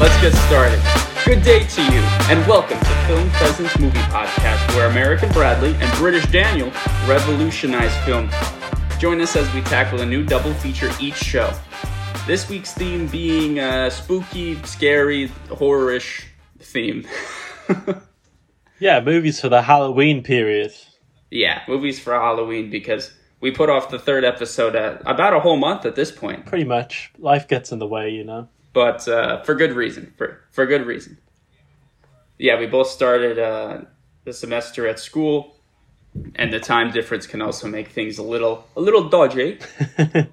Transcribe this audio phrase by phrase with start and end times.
[0.00, 0.80] let's get started.
[1.24, 5.92] Good day to you, and welcome to Film Pheasants Movie Podcast, where American Bradley and
[5.98, 6.70] British Daniel
[7.06, 8.28] revolutionize film.
[8.98, 11.52] Join us as we tackle a new double feature each show.
[12.26, 16.26] This week's theme being a spooky, scary, horror-ish
[16.58, 17.06] theme.
[18.80, 20.74] Yeah, movies for the Halloween period.
[21.30, 24.74] yeah, movies for Halloween because we put off the third episode
[25.06, 26.44] about a whole month at this point.
[26.44, 27.12] Pretty much.
[27.16, 28.48] Life gets in the way, you know.
[28.74, 30.12] But uh, for good reason.
[30.18, 31.16] For for good reason.
[32.38, 33.82] Yeah, we both started uh,
[34.24, 35.56] the semester at school,
[36.34, 39.58] and the time difference can also make things a little a little dodgy.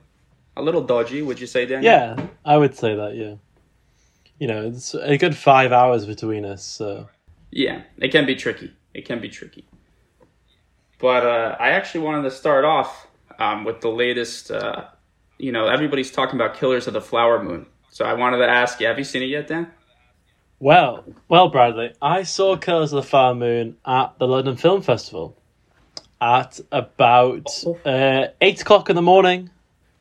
[0.57, 1.91] a little dodgy, would you say, Daniel?
[1.91, 3.35] Yeah, I would say that, yeah.
[4.39, 7.07] You know, it's a good five hours between us, so.
[7.51, 8.73] Yeah, it can be tricky.
[8.93, 9.65] It can be tricky.
[10.99, 13.07] But uh, I actually wanted to start off
[13.39, 14.51] um, with the latest.
[14.51, 14.85] Uh,
[15.37, 17.65] you know, everybody's talking about Killers of the Flower Moon.
[17.91, 19.69] So I wanted to ask you: Have you seen it yet, Dan?
[20.59, 25.35] Well, well, Bradley, I saw Killers of the Flower Moon at the London Film Festival
[26.21, 27.49] at about
[27.83, 29.49] uh, 8 o'clock in the morning,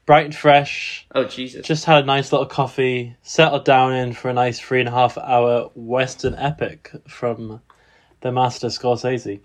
[0.07, 1.07] bright and fresh.
[1.15, 1.67] Oh Jesus!
[1.67, 4.93] Just had a nice little coffee, settled down in for a nice three and a
[4.93, 7.61] half hour Western epic from
[8.21, 9.41] the master Scorsese.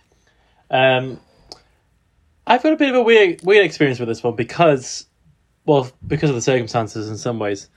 [0.70, 1.20] Um,
[2.46, 5.08] I've got a bit of a weird weird experience with this one because,
[5.66, 7.70] well, because of the circumstances in some ways,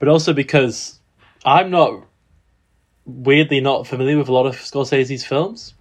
[0.00, 0.98] but also because
[1.44, 2.04] I'm not
[3.04, 5.74] weirdly not familiar with a lot of Scorsese's films.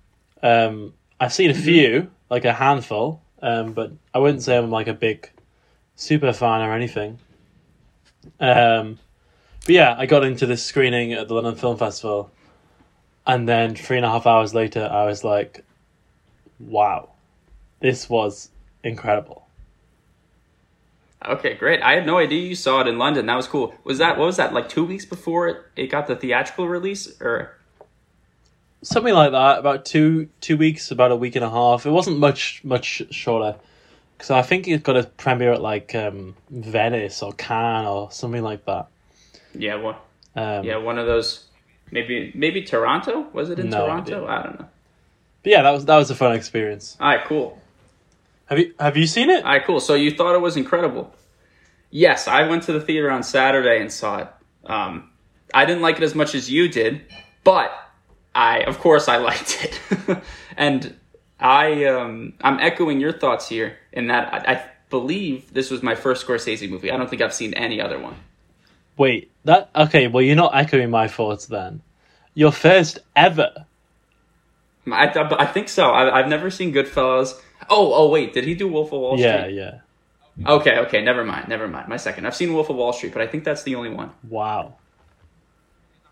[0.44, 4.88] Um, I've seen a few, like a handful, um, but I wouldn't say I'm like
[4.88, 5.31] a big
[5.95, 7.17] super fan or anything.
[8.39, 9.00] Um,
[9.66, 12.31] but yeah, I got into this screening at the London Film Festival,
[13.26, 15.64] and then three and a half hours later, I was like,
[16.59, 17.09] "Wow,
[17.80, 18.50] this was
[18.83, 19.48] incredible."
[21.25, 21.81] Okay, great.
[21.81, 23.25] I had no idea you saw it in London.
[23.25, 23.73] That was cool.
[23.84, 27.20] Was that what was that like two weeks before it, it got the theatrical release,
[27.22, 27.56] or
[28.81, 29.60] Something like that.
[29.60, 31.86] About two two weeks, about a week and a half.
[31.86, 33.58] It wasn't much much shorter,
[34.17, 38.42] because I think it got a premiere at like um, Venice or Cannes or something
[38.43, 38.88] like that.
[39.54, 39.95] yeah, one
[40.38, 41.45] Um, yeah one of those.
[41.92, 44.23] Maybe maybe Toronto was it in No Toronto?
[44.23, 44.30] idea.
[44.30, 44.67] I don't know.
[45.43, 46.95] But yeah, that was that was a fun experience.
[47.02, 47.60] All right, cool.
[48.45, 49.43] Have you have you seen it?
[49.43, 49.82] All right, cool.
[49.82, 51.14] So you thought it was incredible?
[51.92, 54.27] Yes, I went to the theater on Saturday and saw it.
[54.66, 55.10] Um,
[55.54, 57.02] I didn't like it as much as you did,
[57.44, 57.72] but
[58.36, 60.20] I, of course, I liked it.
[60.58, 60.95] and
[61.39, 65.95] I, um, I'm echoing your thoughts here in that I, I believe this was my
[65.95, 66.92] first Scorsese movie.
[66.92, 68.16] I don't think I've seen any other one.
[68.98, 70.08] Wait, that okay?
[70.08, 71.82] Well, you're not echoing my thoughts then.
[72.33, 73.66] Your first ever.
[74.92, 75.89] I, I, I think so.
[75.89, 77.33] I, I've never seen Goodfellas.
[77.70, 79.30] Oh, oh, wait, did he do Wolf of Wall Street?
[79.30, 79.80] Yeah, yeah.
[80.45, 81.88] Okay, okay, never mind, never mind.
[81.88, 82.26] My second.
[82.26, 84.12] I've seen Wolf of Wall Street, but I think that's the only one.
[84.28, 84.76] Wow.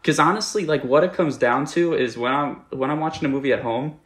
[0.01, 3.29] Because honestly, like what it comes down to is when I'm when I'm watching a
[3.29, 3.99] movie at home,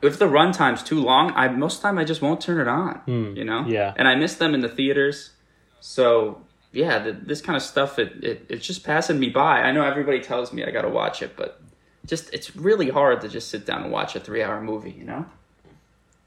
[0.00, 2.68] if the runtime's too long, I most of the time I just won't turn it
[2.68, 2.96] on.
[3.06, 3.36] Hmm.
[3.36, 3.64] you know.
[3.66, 3.94] yeah.
[3.96, 5.30] And I miss them in the theaters,
[5.80, 9.60] so yeah, the, this kind of stuff it, it it's just passing me by.
[9.60, 11.60] I know everybody tells me I got to watch it, but
[12.06, 14.90] just it's really hard to just sit down and watch a three hour movie.
[14.90, 15.26] You know.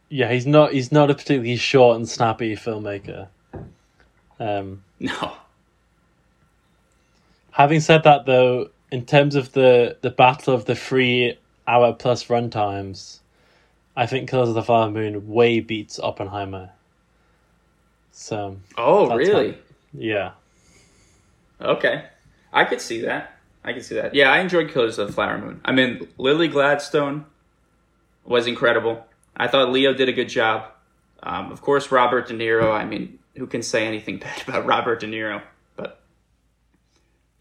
[0.10, 0.72] Yeah, he's not.
[0.74, 3.28] He's not a particularly short and snappy filmmaker.
[4.40, 5.34] Um, No.
[7.52, 12.30] having said that, though, in terms of the the battle of the three hour plus
[12.30, 13.20] run times,
[13.96, 16.70] I think Killers of the Flower Moon way beats Oppenheimer.
[18.12, 19.52] So Oh, really?
[19.54, 19.62] fine.
[19.94, 20.32] yeah,
[21.60, 22.06] Okay.
[22.54, 23.38] I could see that.
[23.64, 24.14] I could see that.
[24.14, 25.60] Yeah, I enjoyed Killers of the Flower Moon.
[25.66, 27.26] I mean, Lily Gladstone
[28.24, 29.06] was incredible.
[29.36, 30.72] I thought Leo did a good job.
[31.24, 32.72] Um, of course, Robert De Niro.
[32.74, 35.42] I mean, who can say anything bad about Robert De Niro?
[35.76, 36.02] But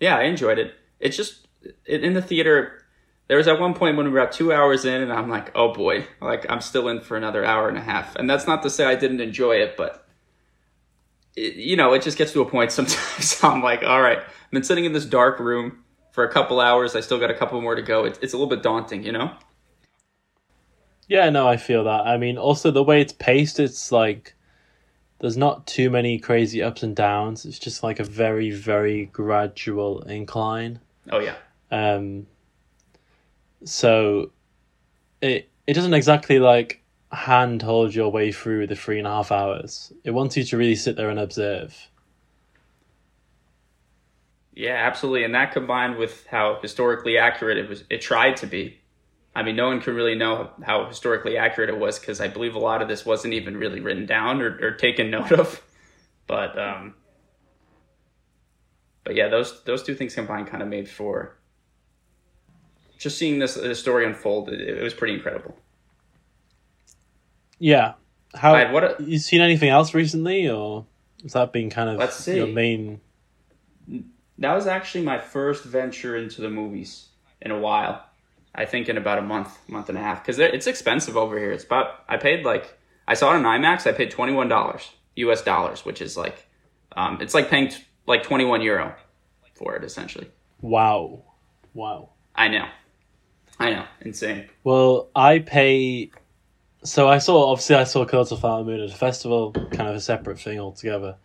[0.01, 0.75] yeah, I enjoyed it.
[1.01, 1.47] It's just
[1.85, 2.81] it, in the theater.
[3.27, 5.51] There was at one point when we were about two hours in, and I'm like,
[5.55, 8.17] oh boy, like I'm still in for another hour and a half.
[8.17, 10.07] And that's not to say I didn't enjoy it, but
[11.35, 13.39] it, you know, it just gets to a point sometimes.
[13.43, 16.95] I'm like, all right, I've been sitting in this dark room for a couple hours.
[16.95, 18.05] I still got a couple more to go.
[18.05, 19.33] It's, it's a little bit daunting, you know?
[21.09, 21.31] Yeah.
[21.31, 22.07] No, I feel that.
[22.07, 24.35] I mean, also the way it's paced, it's like
[25.21, 27.45] there's not too many crazy ups and downs.
[27.47, 30.81] It's just like a very, very gradual incline.
[31.11, 31.37] Oh yeah,
[31.71, 32.27] Um,
[33.65, 34.31] so
[35.21, 39.33] it it doesn't exactly like hand hold your way through the three and a half
[39.33, 39.93] hours.
[40.05, 41.89] It wants you to really sit there and observe.
[44.55, 45.25] yeah, absolutely.
[45.25, 48.81] And that combined with how historically accurate it was, it tried to be.
[49.35, 52.55] I mean, no one can really know how historically accurate it was because I believe
[52.55, 55.61] a lot of this wasn't even really written down or, or taken note of.
[56.27, 56.95] But um,
[59.03, 61.37] but yeah, those those two things combined kind of made for
[62.97, 64.49] just seeing this this story unfold.
[64.49, 65.57] It, it was pretty incredible.
[67.59, 67.95] Yeah.
[68.35, 70.87] How Alright, what a- you seen anything else recently, or
[71.23, 72.37] has that been kind of Let's see.
[72.37, 73.01] your main?
[74.39, 77.09] That was actually my first venture into the movies
[77.41, 78.05] in a while.
[78.55, 81.51] I think in about a month, month and a half, because it's expensive over here.
[81.53, 82.79] It's about I paid like
[83.09, 83.87] I saw it on IMAX.
[83.87, 85.43] I paid twenty one dollars U.S.
[85.43, 86.47] dollars, which is like
[86.97, 88.95] um, it's like paying t- like twenty one euro
[89.55, 90.29] for it essentially.
[90.61, 91.23] Wow,
[91.75, 92.11] wow.
[92.37, 92.67] I know,
[93.59, 94.49] I know, insane.
[94.65, 96.11] Well, I pay.
[96.85, 99.97] So I saw obviously I saw Killers of Flower Moon at a festival, kind of
[99.97, 101.17] a separate thing altogether.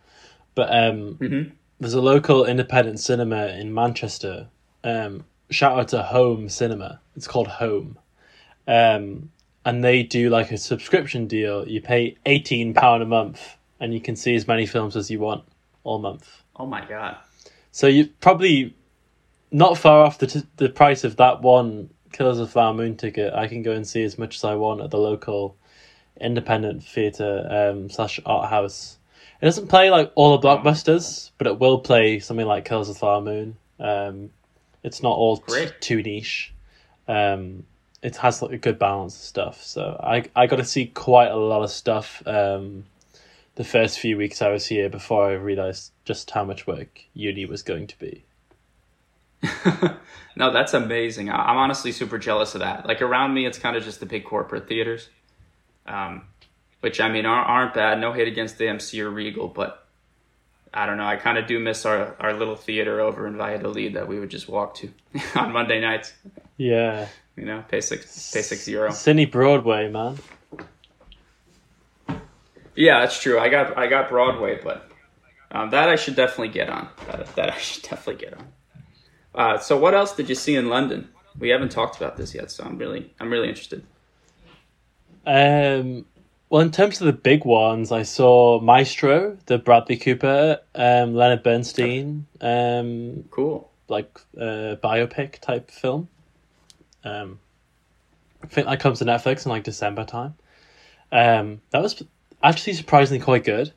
[0.54, 1.52] But um, Mhm.
[1.78, 4.48] there's a local independent cinema in Manchester.
[4.84, 7.00] Um, shout out to Home Cinema.
[7.16, 7.98] It's called Home,
[8.66, 9.30] um,
[9.64, 11.66] and they do like a subscription deal.
[11.68, 15.20] You pay eighteen pound a month, and you can see as many films as you
[15.20, 15.44] want
[15.84, 16.42] all month.
[16.56, 17.16] Oh my god.
[17.72, 18.74] So you're probably
[19.50, 22.96] not far off the t- the price of that one Killers of the Flower Moon
[22.96, 23.32] ticket.
[23.34, 25.56] I can go and see as much as I want at the local
[26.20, 28.98] independent theater um, slash art house.
[29.40, 32.96] It doesn't play like all the blockbusters, but it will play something like Killers of
[32.96, 33.56] the Flower Moon.
[33.78, 34.30] Um,
[34.82, 36.52] it's not all t- too niche.
[37.08, 37.64] Um,
[38.02, 39.62] it has like a good balance of stuff.
[39.62, 42.22] So I I got to see quite a lot of stuff.
[42.26, 42.84] Um,
[43.56, 47.44] the first few weeks I was here before I realized just how much work uni
[47.44, 48.24] was going to be.
[50.36, 51.30] no, that's amazing.
[51.30, 52.86] I'm honestly super jealous of that.
[52.86, 55.08] Like around me, it's kind of just the big corporate theaters,
[55.86, 56.26] um,
[56.80, 58.00] which I mean aren't, aren't bad.
[58.00, 59.86] No hate against the MC or Regal, but
[60.72, 61.06] I don't know.
[61.06, 64.30] I kind of do miss our, our little theater over in Valladolid that we would
[64.30, 64.92] just walk to
[65.34, 66.12] on Monday nights.
[66.56, 68.90] Yeah, You know, pay six pay six euro.
[68.90, 70.18] Cines Broadway, man.
[72.76, 73.38] Yeah, that's true.
[73.38, 74.90] I got I got Broadway, but
[75.50, 76.88] um, that I should definitely get on.
[77.06, 78.46] That, that I should definitely get on.
[79.34, 81.08] Uh, so what else did you see in London?
[81.38, 83.84] We haven't talked about this yet, so I'm really I'm really interested.
[85.26, 86.06] Um,
[86.50, 91.42] well, in terms of the big ones, I saw Maestro, the Bradley Cooper, um, Leonard
[91.42, 93.70] Bernstein, um, Cool.
[93.88, 96.08] like uh, biopic type film.
[97.04, 97.38] Um,
[98.42, 100.34] I think that comes to Netflix in like December time.
[101.12, 102.02] Um, that was
[102.42, 103.72] actually surprisingly quite good.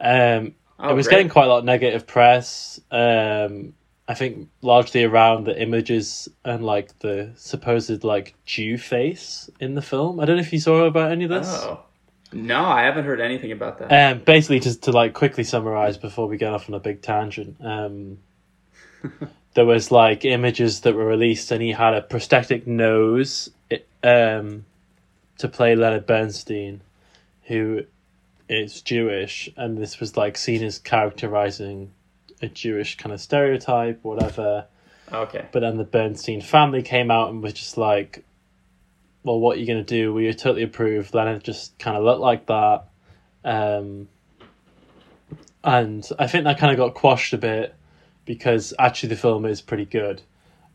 [0.00, 0.54] Um,
[0.84, 1.18] Oh, it was great.
[1.18, 2.80] getting quite a lot of negative press.
[2.90, 3.72] Um,
[4.08, 9.82] I think largely around the images and like the supposed like Jew face in the
[9.82, 10.18] film.
[10.18, 11.46] I don't know if you saw about any of this.
[11.48, 11.84] Oh.
[12.32, 14.12] No, I haven't heard anything about that.
[14.12, 17.56] Um, basically, just to like quickly summarize before we get off on a big tangent,
[17.62, 18.18] um,
[19.54, 23.50] there was like images that were released, and he had a prosthetic nose
[24.02, 24.64] um,
[25.38, 26.80] to play Leonard Bernstein,
[27.44, 27.84] who
[28.48, 31.92] is Jewish, and this was like seen as characterizing
[32.40, 34.66] a Jewish kind of stereotype, whatever.
[35.12, 35.46] okay.
[35.52, 38.24] But then the Bernstein family came out and was just like,
[39.24, 40.12] well, what are you going to do?
[40.12, 41.14] We totally approve.
[41.14, 42.88] Leonard just kind of looked like that.
[43.44, 44.08] Um,
[45.64, 47.74] and I think that kind of got quashed a bit
[48.24, 50.22] because actually the film is pretty good.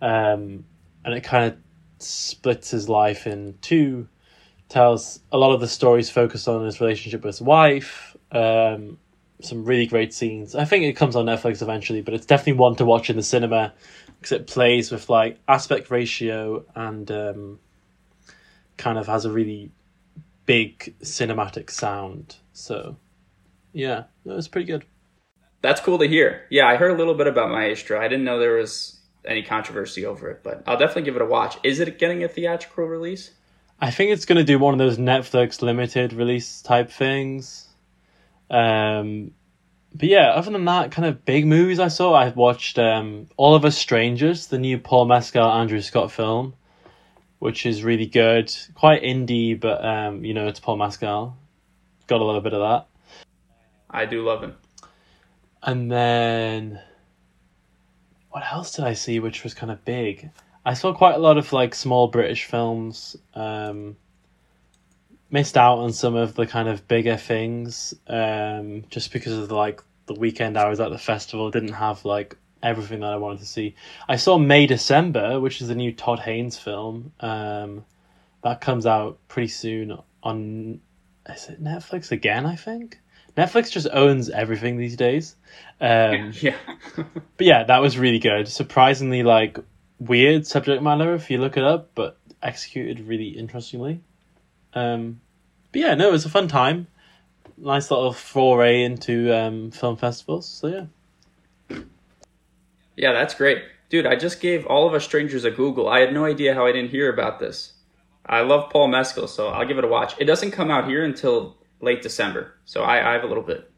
[0.02, 0.66] Um,
[1.04, 1.58] and it kind of
[2.00, 4.08] splits his life in two,
[4.70, 8.16] tells a lot of the stories focused on his relationship with his wife.
[8.32, 8.98] Um,
[9.42, 10.56] some really great scenes.
[10.56, 13.24] I think it comes on Netflix eventually, but it's definitely one to watch in the
[13.24, 13.74] cinema
[14.18, 17.60] because it plays with like aspect ratio and um,
[18.78, 19.72] kind of has a really
[20.46, 22.38] big cinematic sound.
[22.54, 22.98] So,
[23.74, 24.86] yeah, it was pretty good.
[25.62, 26.46] That's cool to hear.
[26.50, 28.00] Yeah, I heard a little bit about Maestro.
[28.00, 31.26] I didn't know there was any controversy over it, but I'll definitely give it a
[31.26, 31.58] watch.
[31.64, 33.32] Is it getting a theatrical release?
[33.80, 37.68] I think it's going to do one of those Netflix limited release type things.
[38.50, 39.32] Um,
[39.94, 43.56] but yeah, other than that, kind of big movies I saw, I watched um, All
[43.56, 46.54] of Us Strangers, the new Paul Mescal Andrew Scott film,
[47.40, 48.54] which is really good.
[48.76, 51.36] Quite indie, but um, you know it's Paul Mescal.
[52.08, 52.88] Got a little bit of that.
[53.90, 54.56] I do love him.
[55.62, 56.80] And then
[58.30, 60.30] what else did I see which was kind of big?
[60.66, 63.16] I saw quite a lot of like small British films.
[63.34, 63.98] Um
[65.30, 69.56] missed out on some of the kind of bigger things um just because of the,
[69.56, 73.40] like the weekend I was at the festival didn't have like everything that I wanted
[73.40, 73.76] to see.
[74.08, 77.14] I saw May December, which is the new Todd Haynes film.
[77.20, 77.86] Um
[78.44, 80.80] that comes out pretty soon on
[81.30, 83.00] is it Netflix again, I think?
[83.38, 85.36] Netflix just owns everything these days.
[85.80, 86.56] Um, yeah.
[86.96, 88.48] but yeah, that was really good.
[88.48, 89.60] Surprisingly, like
[90.00, 94.02] weird subject matter if you look it up, but executed really interestingly.
[94.74, 95.22] Um,
[95.72, 96.88] but yeah, no, it was a fun time.
[97.58, 100.48] Nice little foray into um, film festivals.
[100.48, 100.86] So yeah,
[102.98, 103.64] Yeah, that's great.
[103.90, 105.88] Dude, I just gave all of us strangers a Google.
[105.88, 107.74] I had no idea how I didn't hear about this.
[108.26, 110.16] I love Paul Mescal, so I'll give it a watch.
[110.20, 113.72] It doesn't come out here until late December, so I, I have a little bit.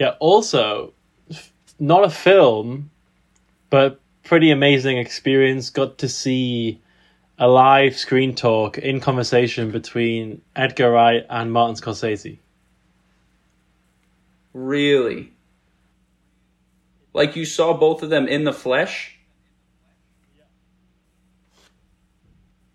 [0.00, 0.94] Yeah, also,
[1.78, 2.90] not a film,
[3.70, 5.70] but pretty amazing experience.
[5.70, 6.80] Got to see
[7.38, 12.38] a live screen talk in conversation between Edgar Wright and Martin Scorsese.
[14.54, 15.32] Really?
[17.18, 19.18] Like you saw both of them in the flesh?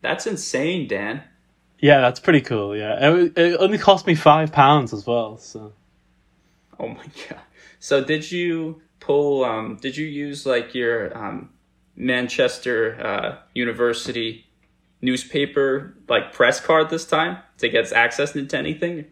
[0.02, 1.24] That's insane, Dan.
[1.80, 2.76] Yeah, that's pretty cool.
[2.76, 5.38] Yeah, it, it only cost me five pounds as well.
[5.38, 5.72] So
[6.78, 7.40] Oh my god.
[7.80, 11.50] So did you pull um did you use like your um
[11.96, 14.46] Manchester uh University
[15.02, 19.06] newspaper like press card this time to get access into anything?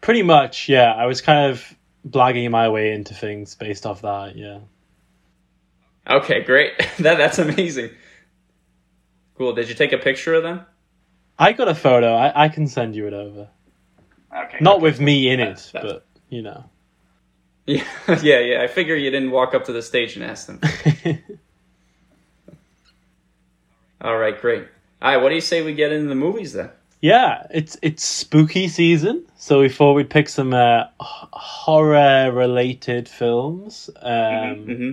[0.00, 0.94] pretty much, yeah.
[0.94, 1.74] I was kind of
[2.08, 4.36] blagging my way into things based off that.
[4.36, 4.60] Yeah.
[6.08, 6.72] Okay, great.
[7.00, 7.90] that that's amazing.
[9.36, 9.52] Cool.
[9.54, 10.62] Did you take a picture of them?
[11.38, 12.14] I got a photo.
[12.14, 13.48] I, I can send you it over.
[14.34, 14.58] Okay.
[14.60, 16.64] Not with me in That's- it, that's- but you know.
[17.68, 17.84] Yeah,
[18.22, 18.62] yeah, yeah.
[18.62, 20.58] I figure you didn't walk up to the stage and ask them.
[24.00, 24.66] All right, great.
[25.02, 26.70] All right, what do you say we get into the movies then?
[27.00, 33.88] yeah, it's it's spooky season, so we thought we'd pick some uh, horror related films.
[34.00, 34.90] Um, hmm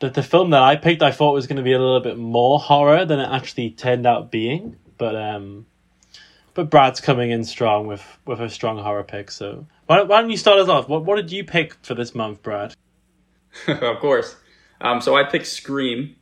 [0.00, 2.18] the, the film that I picked, I thought was going to be a little bit
[2.18, 5.66] more horror than it actually turned out being, but um,
[6.54, 9.30] but Brad's coming in strong with with a strong horror pick.
[9.30, 10.88] So why don't, why don't you start us off?
[10.88, 12.74] What what did you pick for this month, Brad?
[13.68, 14.36] of course.
[14.80, 16.16] Um, so I picked Scream.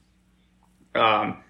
[0.94, 1.42] Um,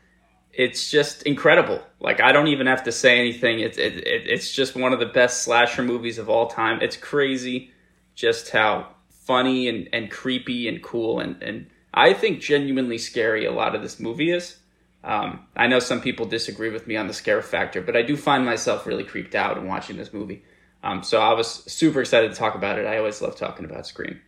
[0.52, 1.82] it's just incredible.
[1.98, 3.60] Like I don't even have to say anything.
[3.60, 6.80] It's it, it, it's just one of the best slasher movies of all time.
[6.82, 7.70] It's crazy,
[8.14, 13.44] just how funny and, and creepy and cool and and I think genuinely scary.
[13.44, 14.58] A lot of this movie is.
[15.04, 18.16] Um, I know some people disagree with me on the scare factor, but I do
[18.16, 20.42] find myself really creeped out in watching this movie.
[20.82, 22.86] Um, so I was super excited to talk about it.
[22.86, 24.20] I always love talking about Scream.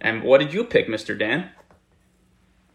[0.00, 1.16] And what did you pick, Mr.
[1.16, 1.50] Dan?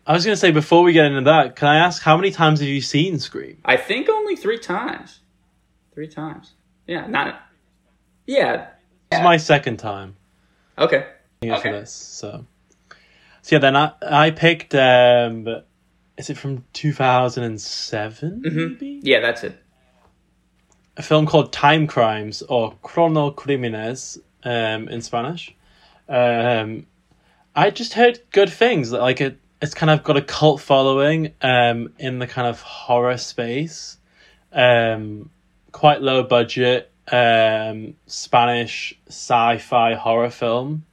[0.05, 2.31] I was going to say before we get into that, can I ask how many
[2.31, 3.57] times have you seen Scream?
[3.65, 5.19] I think only three times.
[5.93, 6.53] Three times.
[6.87, 7.41] Yeah, not.
[8.25, 8.69] Yeah.
[9.09, 10.15] This is my second time.
[10.77, 11.07] Okay.
[11.43, 11.71] Okay.
[11.71, 11.91] this.
[11.91, 12.45] So,
[13.47, 14.75] so yeah, then I I picked.
[14.75, 15.47] Um,
[16.17, 18.41] is it from two thousand and seven?
[18.43, 19.63] Maybe Yeah, that's it.
[20.97, 25.55] a film called Timecrimes or Cronocrímenes um, in Spanish.
[26.09, 26.87] Um,
[27.55, 28.91] I just heard good things.
[28.91, 33.17] Like it, it's kind of got a cult following um, in the kind of horror
[33.17, 33.97] space.
[34.51, 35.29] Um,
[35.71, 40.83] quite low budget um, Spanish sci-fi horror film.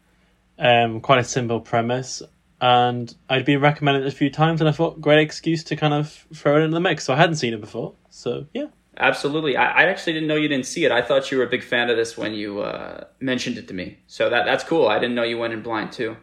[0.58, 2.23] Um, quite a simple premise,
[2.64, 5.92] and I'd been recommended it a few times, and I thought great excuse to kind
[5.92, 7.04] of throw it into the mix.
[7.04, 8.68] So I hadn't seen it before, so yeah.
[8.97, 9.54] Absolutely.
[9.54, 10.90] I, I actually didn't know you didn't see it.
[10.90, 13.75] I thought you were a big fan of this when you uh, mentioned it to
[13.75, 13.99] me.
[14.06, 14.88] So that that's cool.
[14.88, 16.16] I didn't know you went in blind too.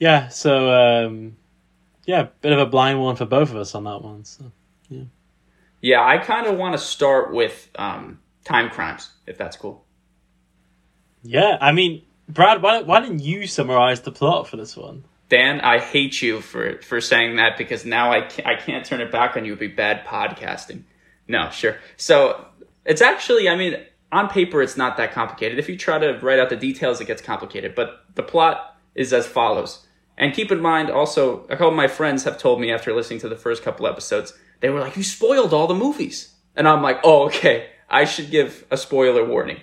[0.00, 1.36] Yeah, so um,
[2.04, 4.24] yeah, bit of a blind one for both of us on that one.
[4.24, 4.50] So
[5.80, 9.84] Yeah, I kind of want to start with um, Timecrimes, if that's cool.
[11.22, 15.04] yeah, I mean, Brad, why why didn't you summarize the plot for this one?
[15.28, 19.00] Dan, I hate you for for saying that because now I can't, I can't turn
[19.00, 19.52] it back on you.
[19.52, 20.82] It'd be bad podcasting.
[21.28, 21.78] No, sure.
[21.96, 22.46] So
[22.84, 23.76] it's actually, I mean,
[24.12, 25.58] on paper, it's not that complicated.
[25.58, 27.74] If you try to write out the details, it gets complicated.
[27.74, 29.86] But the plot is as follows.
[30.18, 33.20] And keep in mind, also, a couple of my friends have told me after listening
[33.20, 36.82] to the first couple episodes, they were like, "You spoiled all the movies," and I'm
[36.82, 37.70] like, "Oh, okay.
[37.88, 39.60] I should give a spoiler warning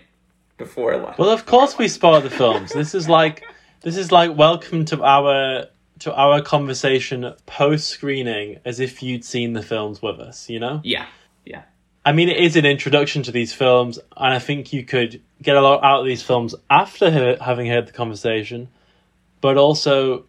[0.64, 2.72] before I lie." Well, of course we spoil the films.
[2.74, 3.44] This is like
[3.82, 5.68] this is like welcome to our
[6.00, 10.50] to our conversation post screening, as if you'd seen the films with us.
[10.50, 10.82] You know.
[10.84, 11.06] Yeah,
[11.46, 11.64] yeah.
[12.06, 15.56] I mean, it is an introduction to these films, and I think you could get
[15.56, 18.68] a lot out of these films after he- having heard the conversation,
[19.40, 20.26] but also,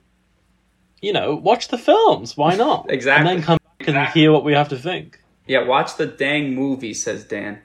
[1.02, 2.36] you know, watch the films.
[2.36, 2.86] Why not?
[2.90, 3.18] Exactly.
[3.18, 4.20] And then come back and Exactly.
[4.20, 5.18] hear what we have to think.
[5.48, 7.58] Yeah, watch the dang movie, says Dan.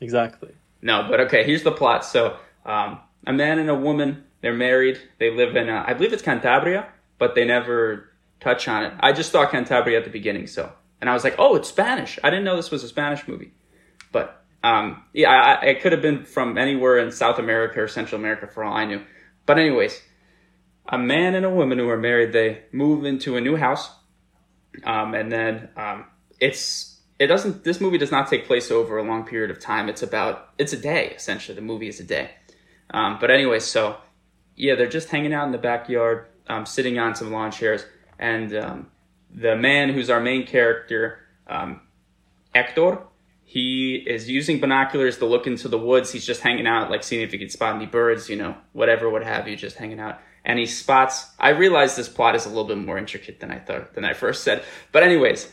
[0.00, 0.52] Exactly.
[0.82, 2.04] No, but okay, here's the plot.
[2.04, 4.98] So, um, a man and a woman, they're married.
[5.18, 6.86] They live in, uh, I believe it's Cantabria,
[7.18, 8.10] but they never
[8.40, 8.94] touch on it.
[9.00, 10.72] I just thought Cantabria at the beginning, so.
[11.00, 12.18] And I was like, oh, it's Spanish.
[12.24, 13.52] I didn't know this was a Spanish movie.
[14.12, 17.88] But, um, yeah, I, I, it could have been from anywhere in South America or
[17.88, 19.02] Central America for all I knew.
[19.46, 20.02] But, anyways,
[20.88, 23.90] a man and a woman who are married, they move into a new house.
[24.84, 26.06] Um, and then, um,
[26.38, 26.89] it's,
[27.20, 29.90] it doesn't, this movie does not take place over a long period of time.
[29.90, 31.54] It's about, it's a day, essentially.
[31.54, 32.30] The movie is a day.
[32.92, 33.98] Um, but anyway, so
[34.56, 37.84] yeah, they're just hanging out in the backyard, um, sitting on some lawn chairs,
[38.18, 38.86] and um,
[39.30, 41.82] the man who's our main character, um,
[42.54, 43.02] Hector,
[43.44, 46.10] he is using binoculars to look into the woods.
[46.12, 49.10] He's just hanging out, like seeing if he can spot any birds, you know, whatever,
[49.10, 50.20] what have you, just hanging out.
[50.44, 51.26] And he spots.
[51.38, 54.14] I realize this plot is a little bit more intricate than I thought than I
[54.14, 54.62] first said.
[54.90, 55.52] But anyways,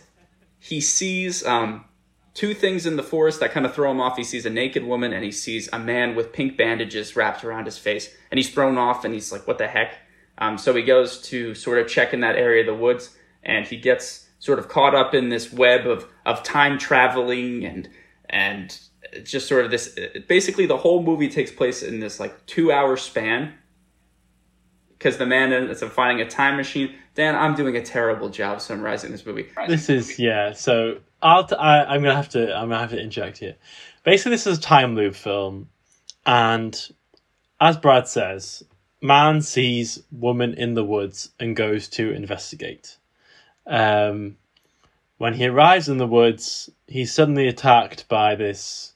[0.59, 1.85] he sees um,
[2.33, 4.17] two things in the forest that kind of throw him off.
[4.17, 7.65] He sees a naked woman and he sees a man with pink bandages wrapped around
[7.65, 9.05] his face, and he's thrown off.
[9.05, 9.95] And he's like, "What the heck?"
[10.37, 13.65] Um, so he goes to sort of check in that area of the woods, and
[13.65, 17.89] he gets sort of caught up in this web of of time traveling and
[18.29, 18.79] and
[19.23, 19.97] just sort of this.
[20.27, 23.53] Basically, the whole movie takes place in this like two hour span
[24.98, 26.96] because the man ends up finding a time machine.
[27.16, 29.48] Dan, I'm doing a terrible job summarizing this movie.
[29.68, 30.54] This is yeah.
[30.54, 33.56] So I'll t- I, I'm gonna have to I'm gonna have to inject here.
[34.04, 35.70] Basically, this is a time loop film,
[36.25, 36.89] and
[37.60, 38.63] as Brad says,
[39.01, 42.98] man sees woman in the woods and goes to investigate.
[43.66, 44.38] Um,
[45.18, 48.94] when he arrives in the woods, he's suddenly attacked by this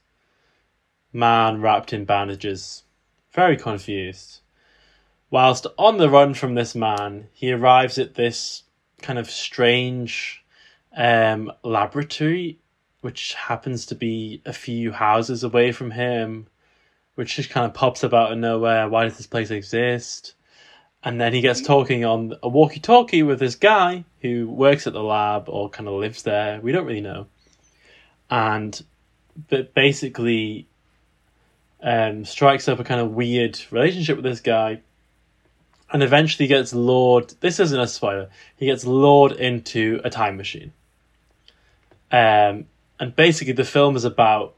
[1.12, 2.84] man wrapped in bandages,
[3.32, 4.41] very confused.
[5.32, 8.64] Whilst on the run from this man, he arrives at this
[9.00, 10.44] kind of strange
[10.94, 12.58] um, laboratory,
[13.00, 16.48] which happens to be a few houses away from him,
[17.14, 18.90] which just kind of pops up out of nowhere.
[18.90, 20.34] Why does this place exist?
[21.02, 24.92] And then he gets talking on a walkie talkie with this guy who works at
[24.92, 26.60] the lab or kind of lives there.
[26.60, 27.26] We don't really know.
[28.28, 28.84] And
[29.48, 30.66] but basically
[31.82, 34.82] um, strikes up a kind of weird relationship with this guy
[35.92, 37.34] and eventually gets lured.
[37.40, 38.28] This isn't a spoiler.
[38.56, 40.72] He gets lured into a time machine.
[42.10, 42.66] Um,
[42.98, 44.54] and basically, the film is about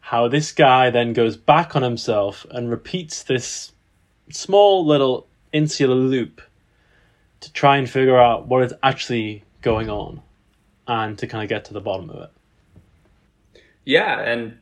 [0.00, 3.72] how this guy then goes back on himself and repeats this
[4.30, 6.42] small little insular loop
[7.40, 10.20] to try and figure out what is actually going on
[10.88, 13.62] and to kind of get to the bottom of it.
[13.84, 14.58] Yeah, and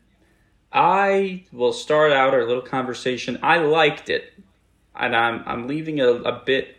[0.72, 3.38] I will start out our little conversation.
[3.42, 4.32] I liked it,
[5.00, 6.76] and I'm I'm leaving a, a bit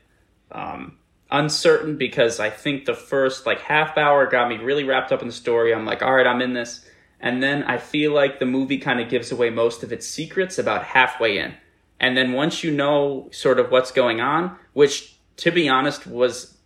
[0.51, 0.97] um,
[1.29, 5.27] uncertain because I think the first like half hour got me really wrapped up in
[5.27, 5.73] the story.
[5.73, 6.85] I'm like, all right, I'm in this,
[7.19, 10.59] and then I feel like the movie kind of gives away most of its secrets
[10.59, 11.55] about halfway in,
[11.99, 16.57] and then once you know sort of what's going on, which to be honest was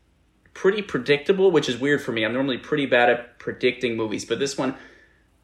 [0.53, 2.25] pretty predictable, which is weird for me.
[2.25, 4.75] I'm normally pretty bad at predicting movies, but this one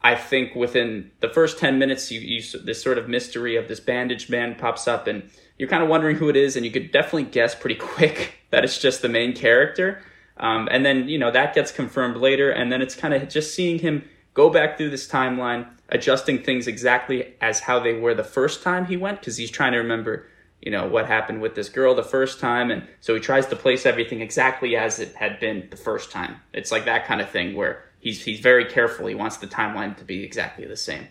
[0.04, 3.78] I think within the first 10 minutes, you, you this sort of mystery of this
[3.78, 5.30] bandaged man pops up and
[5.62, 6.56] you're kind of wondering who it is.
[6.56, 10.02] And you could definitely guess pretty quick that it's just the main character.
[10.36, 12.50] Um, and then, you know, that gets confirmed later.
[12.50, 14.02] And then it's kind of just seeing him
[14.34, 18.86] go back through this timeline, adjusting things exactly as how they were the first time
[18.86, 19.22] he went.
[19.22, 20.26] Cause he's trying to remember,
[20.60, 22.72] you know, what happened with this girl the first time.
[22.72, 26.40] And so he tries to place everything exactly as it had been the first time.
[26.52, 29.06] It's like that kind of thing where he's he's very careful.
[29.06, 31.06] He wants the timeline to be exactly the same.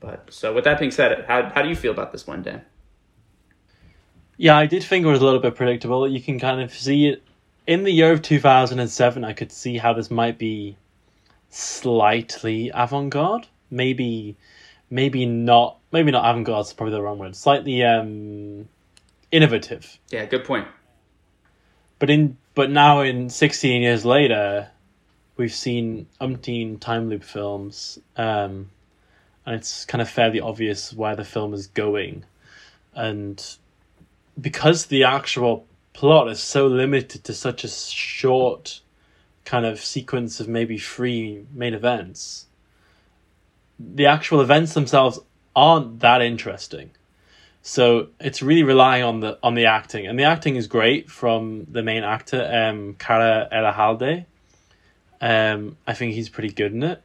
[0.00, 2.62] But so with that being said, how how do you feel about this one, Dan?
[4.36, 6.06] Yeah, I did think it was a little bit predictable.
[6.06, 7.22] You can kind of see it
[7.66, 9.24] in the year of two thousand and seven.
[9.24, 10.76] I could see how this might be
[11.48, 14.36] slightly avant-garde, maybe
[14.90, 17.34] maybe not maybe not avant-garde is probably the wrong word.
[17.34, 18.68] Slightly um
[19.32, 19.98] innovative.
[20.10, 20.68] Yeah, good point.
[21.98, 24.68] But in but now in sixteen years later,
[25.38, 28.70] we've seen umpteen time loop films, um,
[29.46, 32.24] and it's kind of fairly obvious where the film is going,
[32.94, 33.42] and
[34.40, 38.80] because the actual plot is so limited to such a short
[39.44, 42.46] kind of sequence of maybe three main events,
[43.78, 45.18] the actual events themselves
[45.54, 46.90] aren't that interesting.
[47.62, 51.66] So it's really relying on the on the acting, and the acting is great from
[51.70, 54.26] the main actor, um, Karra Elejalde
[55.20, 57.02] um, I think he's pretty good in it,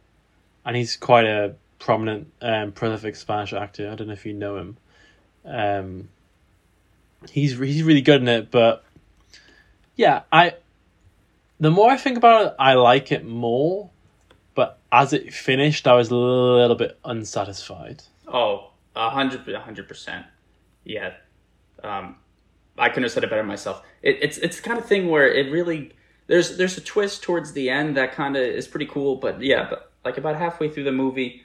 [0.64, 3.90] and he's quite a prominent, um, prolific Spanish actor.
[3.90, 4.76] I don't know if you know him.
[5.44, 6.08] Um,
[7.30, 8.84] he's he's really good in it, but
[9.96, 10.54] yeah, I.
[11.60, 13.90] The more I think about it, I like it more,
[14.56, 18.02] but as it finished, I was a little bit unsatisfied.
[18.26, 20.26] Oh, a hundred, a hundred percent.
[20.84, 21.14] Yeah,
[21.84, 22.16] um,
[22.76, 23.82] I couldn't have said it better myself.
[24.02, 25.92] It, it's it's the kind of thing where it really
[26.26, 29.68] there's there's a twist towards the end that kind of is pretty cool, but yeah,
[29.68, 31.42] but like about halfway through the movie,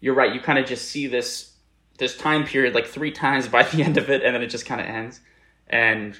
[0.00, 0.34] you're right.
[0.34, 1.53] You kind of just see this
[1.98, 4.66] this time period like three times by the end of it, and then it just
[4.66, 5.20] kind of ends.
[5.68, 6.18] And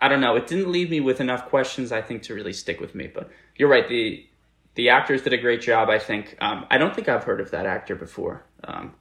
[0.00, 0.36] I don't know.
[0.36, 3.10] It didn't leave me with enough questions, I think, to really stick with me.
[3.12, 3.88] But you're right.
[3.88, 4.26] The
[4.74, 5.88] the actors did a great job.
[5.88, 6.36] I think.
[6.40, 8.44] Um, I don't think I've heard of that actor before.
[8.64, 8.94] Um,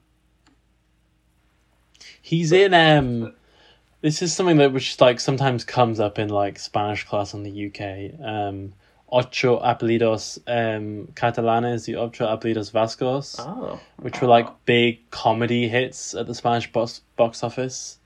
[2.22, 3.34] He's in um
[4.02, 7.68] this is something that which like sometimes comes up in like Spanish class in the
[7.68, 8.20] UK.
[8.24, 8.74] Um,
[9.12, 16.14] ocho apellidos um, catalanes y ocho apellidos vascos, Oh, which were like big comedy hits
[16.16, 17.98] at the Spanish box box office.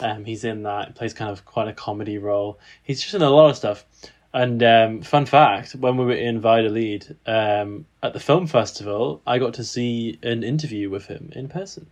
[0.00, 0.88] Um, he's in that.
[0.88, 2.58] He plays kind of quite a comedy role.
[2.82, 3.84] He's just in a lot of stuff.
[4.32, 9.38] And um, fun fact: when we were in Valladolid um, at the film festival, I
[9.38, 11.86] got to see an interview with him in person.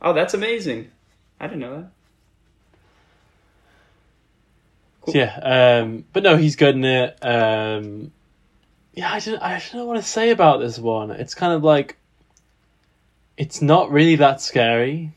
[0.00, 0.90] oh, that's amazing.
[1.38, 1.90] I didn't know that.
[5.02, 5.16] Cool.
[5.16, 7.18] Yeah, um, but no, he's good in it.
[7.22, 8.12] Um,
[8.94, 11.10] yeah, I don't, I don't know what to say about this one.
[11.10, 11.96] It's kind of like,
[13.36, 15.12] it's not really that scary.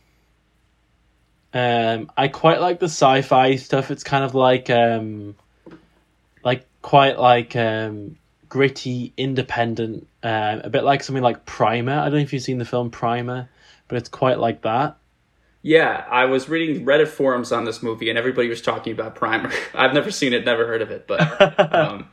[1.53, 3.91] Um, I quite like the sci-fi stuff.
[3.91, 5.35] It's kind of like, um,
[6.43, 8.17] like quite like um,
[8.49, 10.07] gritty, independent.
[10.23, 11.99] Uh, a bit like something like Primer.
[11.99, 13.49] I don't know if you've seen the film Primer,
[13.87, 14.97] but it's quite like that.
[15.65, 19.51] Yeah, I was reading Reddit forums on this movie, and everybody was talking about Primer.
[19.73, 22.08] I've never seen it, never heard of it, but um,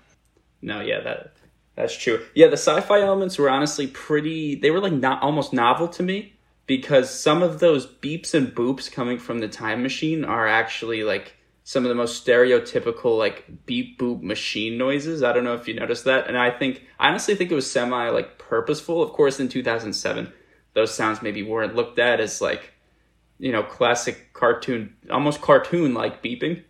[0.62, 1.34] no, yeah, that
[1.76, 2.24] that's true.
[2.34, 4.54] Yeah, the sci-fi elements were honestly pretty.
[4.54, 6.32] They were like not almost novel to me
[6.64, 11.34] because some of those beeps and boops coming from the time machine are actually like
[11.62, 15.22] some of the most stereotypical like beep boop machine noises.
[15.22, 17.70] I don't know if you noticed that, and I think I honestly think it was
[17.70, 19.02] semi like purposeful.
[19.02, 20.32] Of course, in two thousand seven,
[20.72, 22.72] those sounds maybe weren't looked at as like
[23.42, 26.62] you know, classic cartoon, almost cartoon like beeping.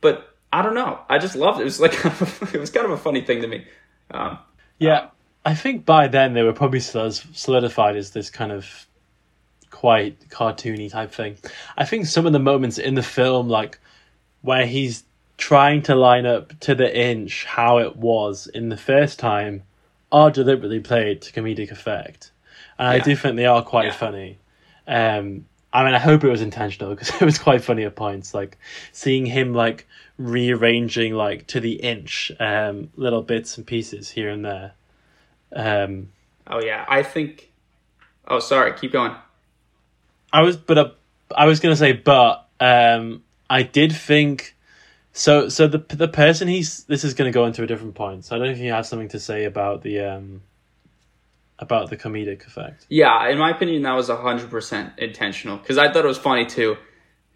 [0.00, 0.98] But I don't know.
[1.08, 1.62] I just loved it.
[1.62, 1.92] It was like
[2.54, 3.64] it was kind of a funny thing to me.
[4.10, 4.38] Um,
[4.80, 5.10] Yeah,
[5.44, 8.86] I think by then they were probably solidified as this kind of
[9.70, 11.36] quite cartoony type thing.
[11.78, 13.78] I think some of the moments in the film, like
[14.42, 15.04] where he's
[15.38, 19.62] trying to line up to the inch how it was in the first time,
[20.10, 22.32] are deliberately played to comedic effect,
[22.78, 23.92] and I do think they are quite Yeah.
[23.92, 24.38] funny.
[24.88, 28.34] Um, I mean, I hope it was intentional because it was quite funny at points,
[28.34, 28.58] like
[28.92, 29.86] seeing him like
[30.18, 34.72] rearranging like to the inch um, little bits and pieces here and there.
[35.52, 36.08] Um,
[36.46, 37.50] oh yeah, I think.
[38.26, 38.72] Oh, sorry.
[38.74, 39.14] Keep going.
[40.32, 40.90] I was, but uh,
[41.34, 44.56] I was gonna say, but um, I did think.
[45.12, 48.24] So, so the the person he's this is gonna go into a different point.
[48.24, 50.42] So I don't know if you have something to say about the um,
[51.60, 52.86] about the comedic effect.
[52.88, 56.46] Yeah, in my opinion, that was hundred percent intentional because I thought it was funny
[56.46, 56.76] too.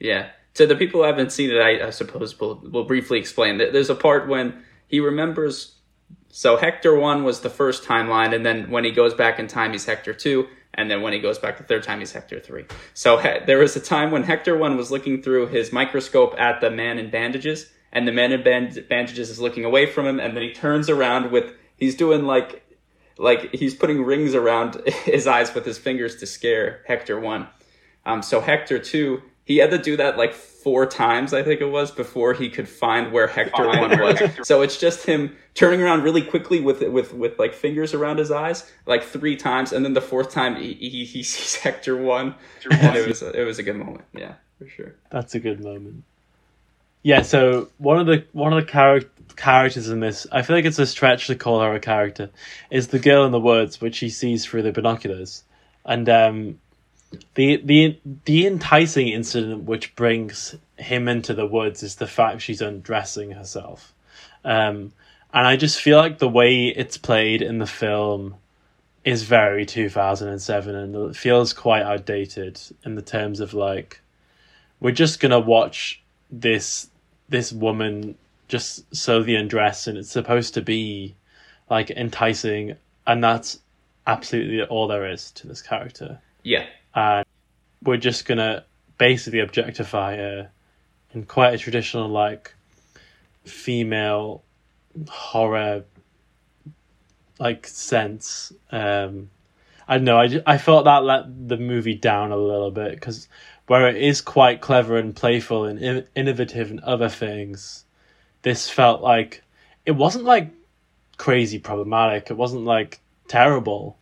[0.01, 0.31] Yeah.
[0.55, 3.59] To the people who haven't seen it, I, I suppose we'll, we'll briefly explain.
[3.59, 5.75] There's a part when he remembers.
[6.29, 9.73] So Hector one was the first timeline, and then when he goes back in time,
[9.73, 12.65] he's Hector two, and then when he goes back the third time, he's Hector three.
[12.93, 16.61] So he, there was a time when Hector one was looking through his microscope at
[16.61, 20.19] the man in bandages, and the man in band- bandages is looking away from him,
[20.19, 22.64] and then he turns around with he's doing like
[23.19, 27.49] like he's putting rings around his eyes with his fingers to scare Hector one.
[28.07, 31.71] Um, so Hector two, he had to do that like four times, I think it
[31.71, 34.19] was, before he could find where Hector one was.
[34.43, 38.31] So it's just him turning around really quickly with with with like fingers around his
[38.31, 42.35] eyes, like three times, and then the fourth time he he, he sees Hector one,
[42.71, 44.05] and it was a, it was a good moment.
[44.15, 44.95] Yeah, for sure.
[45.11, 46.05] That's a good moment.
[47.05, 49.03] Yeah, so one of the one of the char-
[49.37, 52.31] characters in this, I feel like it's a stretch to call her a character,
[52.71, 55.45] is the girl in the woods, which he sees through the binoculars,
[55.85, 56.59] and um,
[57.35, 62.63] the the the enticing incident which brings him into the woods is the fact she's
[62.63, 63.93] undressing herself,
[64.43, 64.91] um,
[65.35, 68.37] and I just feel like the way it's played in the film
[69.05, 73.53] is very two thousand and seven, and it feels quite outdated in the terms of
[73.53, 74.01] like
[74.81, 76.89] we're just gonna watch this
[77.29, 78.17] this woman
[78.49, 81.15] just sew the undress and it's supposed to be
[81.71, 83.59] like enticing and that's
[84.07, 86.21] absolutely all there is to this character.
[86.43, 87.25] Yeah, and
[87.83, 88.65] we're just gonna
[88.99, 90.51] basically objectify her
[91.13, 92.55] in quite a traditional like
[93.45, 94.43] female
[95.09, 95.85] horror
[97.39, 98.53] like sense.
[98.71, 99.31] Um
[99.87, 103.29] i don't know i, I felt that let the movie down a little bit because
[103.67, 107.85] where it is quite clever and playful and in- innovative and other things
[108.43, 109.43] this felt like
[109.87, 110.51] it wasn't like
[111.17, 113.99] crazy problematic it wasn't like terrible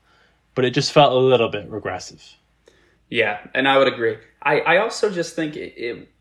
[0.54, 2.36] but it just felt a little bit regressive
[3.10, 4.16] Yeah, and I would agree.
[4.42, 5.74] I, I also just think it,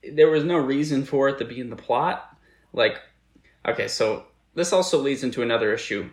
[0.04, 2.36] it, there was no reason for it to be in the plot.
[2.74, 2.98] Like,
[3.66, 4.26] okay, so
[4.56, 6.10] this also leads into another issue.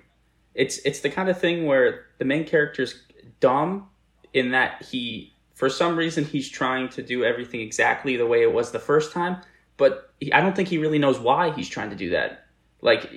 [0.54, 2.94] It's it's the kind of thing where the main character's
[3.40, 3.88] dumb
[4.32, 8.52] in that he, for some reason, he's trying to do everything exactly the way it
[8.52, 9.38] was the first time,
[9.76, 12.46] but he, I don't think he really knows why he's trying to do that.
[12.80, 13.10] Like,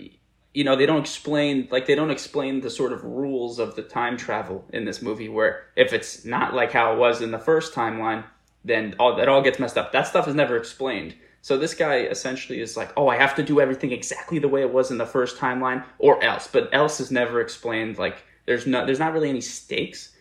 [0.52, 3.84] you know, they don't explain like they don't explain the sort of rules of the
[3.84, 5.30] time travel in this movie.
[5.30, 8.24] Where if it's not like how it was in the first timeline,
[8.66, 9.92] then all that all gets messed up.
[9.92, 11.14] That stuff is never explained.
[11.44, 14.62] So this guy essentially is like, oh, I have to do everything exactly the way
[14.62, 16.48] it was in the first timeline, or else.
[16.52, 18.00] But else is never explained.
[18.00, 20.16] Like there's no, there's not really any stakes.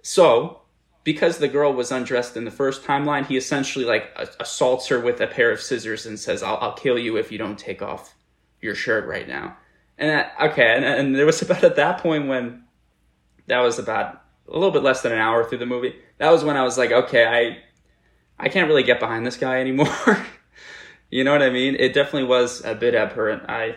[0.00, 0.62] So
[1.08, 5.22] because the girl was undressed in the first timeline, he essentially like assaults her with
[5.22, 8.14] a pair of scissors and says, "I'll, I'll kill you if you don't take off
[8.60, 9.56] your shirt right now."
[9.96, 12.64] And that, okay, and, and there was about at that point when
[13.46, 15.96] that was about a little bit less than an hour through the movie.
[16.18, 17.56] That was when I was like, okay, I
[18.38, 20.26] I can't really get behind this guy anymore.
[21.10, 21.74] you know what I mean?
[21.74, 23.44] It definitely was a bit abhorrent.
[23.48, 23.76] I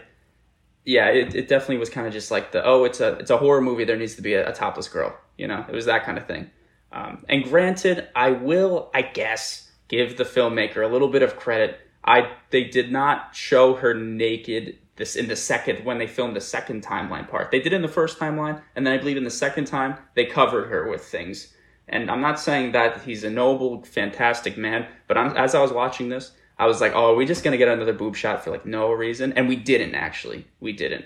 [0.83, 3.37] yeah, it, it definitely was kind of just like the oh, it's a it's a
[3.37, 3.85] horror movie.
[3.85, 5.17] There needs to be a, a topless girl.
[5.37, 6.51] You know, it was that kind of thing.
[6.91, 11.79] Um, and granted, I will, I guess, give the filmmaker a little bit of credit.
[12.03, 16.41] I they did not show her naked this in the second when they filmed the
[16.41, 17.51] second timeline part.
[17.51, 20.25] They did in the first timeline, and then I believe in the second time they
[20.25, 21.53] covered her with things.
[21.87, 25.73] And I'm not saying that he's a noble, fantastic man, but I'm, as I was
[25.73, 28.51] watching this, I was like, oh, are we just gonna get another boob shot for
[28.51, 29.33] like no reason?
[29.33, 30.47] And we didn't actually.
[30.59, 31.05] We didn't.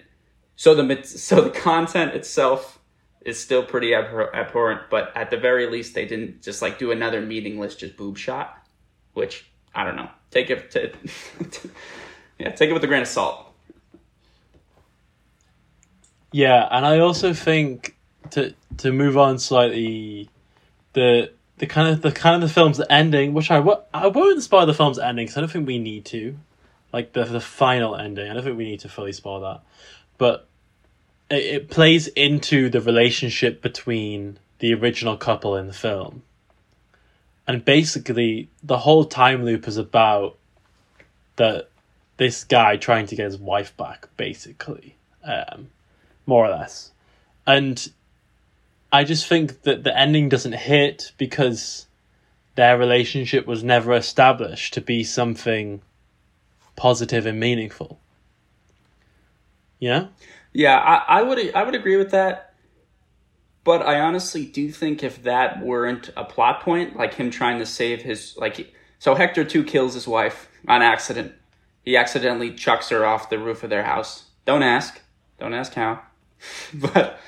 [0.55, 2.79] So the so the content itself
[3.25, 6.91] is still pretty abhor- abhorrent, but at the very least, they didn't just like do
[6.91, 8.55] another meaningless just boob shot,
[9.13, 10.09] which I don't know.
[10.29, 10.93] Take it to,
[12.39, 13.51] yeah, take it with a grain of salt.
[16.31, 17.95] Yeah, and I also think
[18.31, 20.29] to to move on slightly,
[20.93, 24.43] the the kind of the kind of the film's ending, which I w- I won't
[24.43, 26.37] spoil the film's ending because I don't think we need to,
[26.93, 28.29] like the the final ending.
[28.29, 29.61] I don't think we need to fully spoil that,
[30.17, 30.47] but
[31.29, 36.23] it, plays into the relationship between the original couple in the film.
[37.47, 40.37] And basically, the whole time loop is about
[41.35, 41.69] that
[42.17, 45.69] this guy trying to get his wife back, basically, um,
[46.25, 46.91] more or less.
[47.45, 47.91] And
[48.91, 51.85] I just think that the ending doesn't hit because
[52.55, 55.81] their relationship was never established to be something
[56.75, 57.99] positive and meaningful.
[59.81, 60.09] Know?
[60.55, 62.53] Yeah, I, I would I would agree with that.
[63.65, 67.65] But I honestly do think if that weren't a plot point, like him trying to
[67.65, 71.33] save his like so Hector two kills his wife on accident.
[71.81, 74.29] He accidentally chucks her off the roof of their house.
[74.45, 75.01] Don't ask.
[75.39, 76.01] Don't ask how.
[76.73, 77.19] but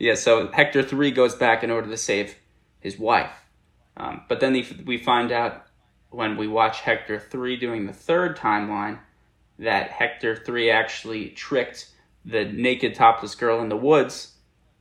[0.00, 2.34] yeah, so Hector three goes back in order to save
[2.80, 3.30] his wife.
[3.96, 5.66] Um, but then we find out
[6.10, 8.98] when we watch Hector three doing the third timeline
[9.60, 11.90] that Hector three actually tricked
[12.24, 14.34] the naked topless girl in the woods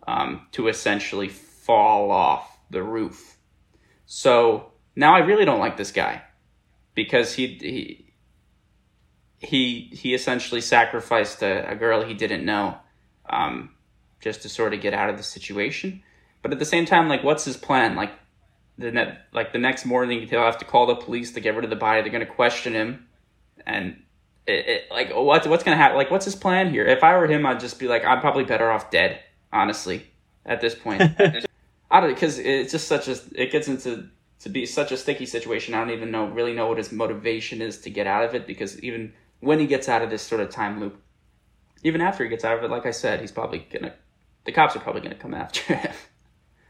[0.08, 3.38] um, to essentially fall off the roof.
[4.06, 6.24] So now I really don't like this guy
[6.94, 8.12] because he he
[9.42, 12.78] he, he essentially sacrificed a, a girl he didn't know
[13.28, 13.72] um,
[14.20, 16.04] just to sort of get out of the situation.
[16.42, 17.96] But at the same time, like, what's his plan?
[17.96, 18.12] Like
[18.78, 21.64] the net, like the next morning, he'll have to call the police to get rid
[21.64, 22.02] of the body.
[22.02, 23.08] They're going to question him,
[23.66, 24.04] and
[24.52, 25.98] it, it, like what's what's gonna happen?
[25.98, 26.86] Like, what's his plan here?
[26.86, 29.20] If I were him, I'd just be like, I'm probably better off dead.
[29.54, 30.06] Honestly,
[30.46, 31.02] at this point,
[31.92, 34.10] I don't because it's just such a it gets into
[34.40, 35.74] to be such a sticky situation.
[35.74, 38.48] I don't even know really know what his motivation is to get out of it
[38.48, 41.02] because even when he gets out of this sort of time loop,
[41.84, 43.94] even after he gets out of it, like I said, he's probably gonna
[44.46, 45.94] the cops are probably gonna come after him.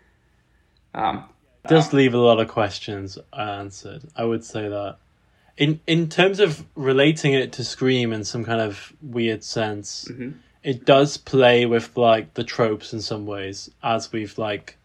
[0.94, 1.30] um,
[1.68, 4.04] does leave a lot of questions unanswered.
[4.16, 4.98] I would say that
[5.62, 10.32] in in terms of relating it to Scream in some kind of weird sense, mm-hmm.
[10.64, 14.78] it does play with like the tropes in some ways, as we've like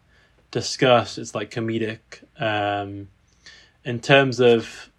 [0.51, 1.17] discussed.
[1.17, 1.97] It's like comedic.
[2.39, 3.07] Um,
[3.83, 4.91] in terms of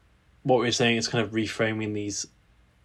[0.42, 2.26] what we're saying, it's kind of reframing these.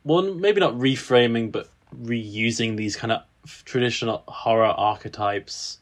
[0.03, 3.23] Well, maybe not reframing, but reusing these kind of
[3.65, 5.79] traditional horror archetypes,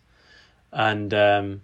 [0.72, 1.62] and um,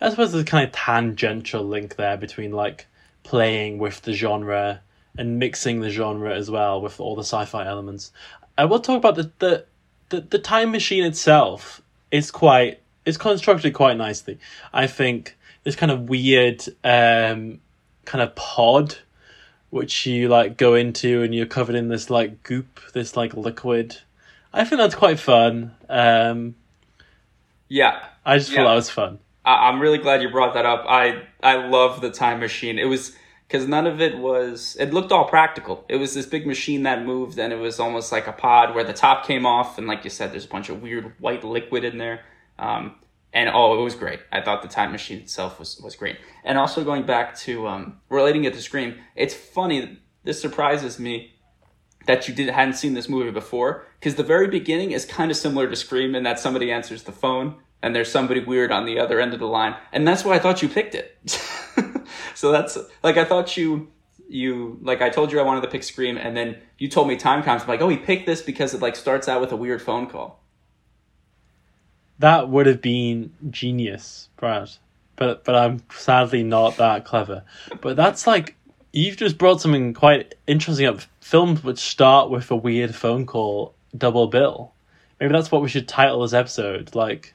[0.00, 2.88] I suppose there's a kind of tangential link there between like
[3.22, 4.80] playing with the genre
[5.16, 8.12] and mixing the genre as well with all the sci-fi elements.
[8.56, 9.64] I will talk about the the
[10.08, 11.80] the, the time machine itself
[12.10, 14.38] is quite it's constructed quite nicely.
[14.72, 17.60] I think this kind of weird um
[18.04, 18.98] kind of pod
[19.70, 23.96] which you like go into and you're covered in this like goop, this like liquid.
[24.52, 25.74] I think that's quite fun.
[25.88, 26.54] Um
[27.68, 28.04] Yeah.
[28.24, 28.58] I just yeah.
[28.58, 29.18] thought that was fun.
[29.44, 30.84] I'm really glad you brought that up.
[30.86, 32.78] I I love the time machine.
[32.78, 33.16] It was
[33.48, 34.76] because none of it was.
[34.80, 35.84] It looked all practical.
[35.88, 38.84] It was this big machine that moved, and it was almost like a pod where
[38.84, 41.84] the top came off, and like you said, there's a bunch of weird white liquid
[41.84, 42.20] in there.
[42.58, 42.96] Um,
[43.32, 44.20] and oh, it was great.
[44.30, 46.18] I thought the time machine itself was was great.
[46.44, 49.98] And also going back to um, relating it to Scream, it's funny.
[50.24, 51.34] This surprises me
[52.06, 55.36] that you did hadn't seen this movie before because the very beginning is kind of
[55.36, 58.98] similar to Scream in that somebody answers the phone and there's somebody weird on the
[58.98, 59.74] other end of the line.
[59.92, 61.18] And that's why I thought you picked it.
[62.34, 63.90] so that's like I thought you
[64.28, 67.16] you like I told you I wanted to pick Scream, and then you told me
[67.16, 67.62] time comes.
[67.62, 70.06] I'm like, oh, he picked this because it like starts out with a weird phone
[70.06, 70.40] call.
[72.18, 74.70] That would have been genius, Brad.
[75.16, 77.42] But but I'm sadly not that clever.
[77.80, 78.56] But that's like
[78.92, 81.00] you've just brought something quite interesting up.
[81.20, 84.72] Films which start with a weird phone call double bill.
[85.20, 86.94] Maybe that's what we should title this episode.
[86.94, 87.34] Like,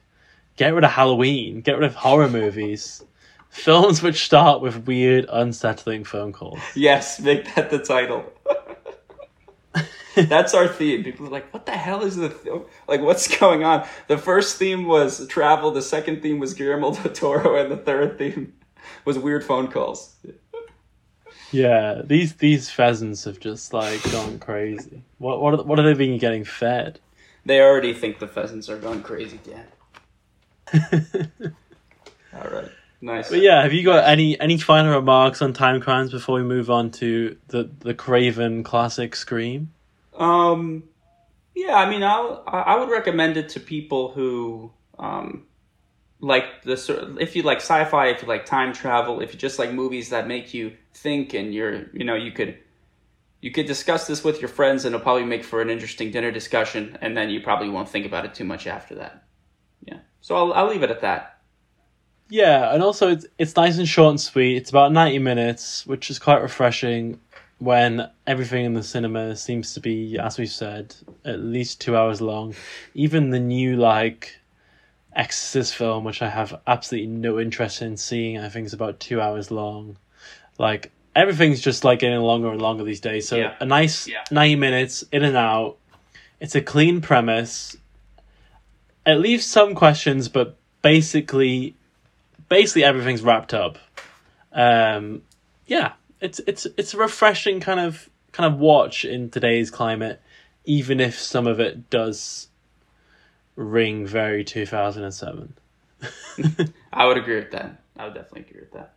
[0.58, 3.02] get rid of Halloween, get rid of horror movies.
[3.48, 6.60] Films which start with weird, unsettling phone calls.
[6.74, 8.30] Yes, make that the title.
[10.14, 11.02] That's our theme.
[11.02, 13.00] People are like, "What the hell is the th- like?
[13.00, 15.70] What's going on?" The first theme was travel.
[15.70, 18.52] The second theme was Guillermo del Toro, and the third theme
[19.06, 20.14] was weird phone calls.
[21.50, 25.04] Yeah, these these pheasants have just like gone crazy.
[25.16, 27.00] What what are, what are they being getting fed?
[27.46, 29.64] They already think the pheasants are going crazy, Dan.
[32.34, 33.30] All right, nice.
[33.30, 36.90] But yeah, have you got any any final remarks on Timecrimes before we move on
[36.92, 39.72] to the the Craven classic Scream?
[40.14, 40.84] Um,
[41.54, 45.46] yeah, I mean, I'll, I would recommend it to people who um,
[46.20, 49.72] like the if you like sci-fi, if you like time travel, if you just like
[49.72, 52.58] movies that make you think, and you're, you know, you could
[53.40, 56.30] you could discuss this with your friends, and it'll probably make for an interesting dinner
[56.30, 59.24] discussion, and then you probably won't think about it too much after that.
[60.20, 61.38] So I'll I'll leave it at that.
[62.28, 64.56] Yeah, and also it's it's nice and short and sweet.
[64.56, 67.20] It's about ninety minutes, which is quite refreshing
[67.58, 72.20] when everything in the cinema seems to be, as we said, at least two hours
[72.20, 72.54] long.
[72.94, 74.38] Even the new like
[75.14, 79.20] Exorcist film, which I have absolutely no interest in seeing, I think is about two
[79.20, 79.96] hours long.
[80.58, 83.26] Like everything's just like getting longer and longer these days.
[83.26, 83.54] So Yeah.
[83.58, 84.22] a nice Yeah.
[84.30, 85.78] ninety minutes in and out.
[86.40, 87.76] It's a clean premise.
[89.08, 91.74] It leaves some questions, but basically,
[92.50, 93.78] basically everything's wrapped up.
[94.52, 95.22] Um,
[95.66, 100.20] yeah, it's it's it's a refreshing kind of kind of watch in today's climate,
[100.66, 102.48] even if some of it does
[103.56, 105.54] ring very two thousand and seven.
[106.92, 107.80] I would agree with that.
[107.96, 108.92] I would definitely agree with that.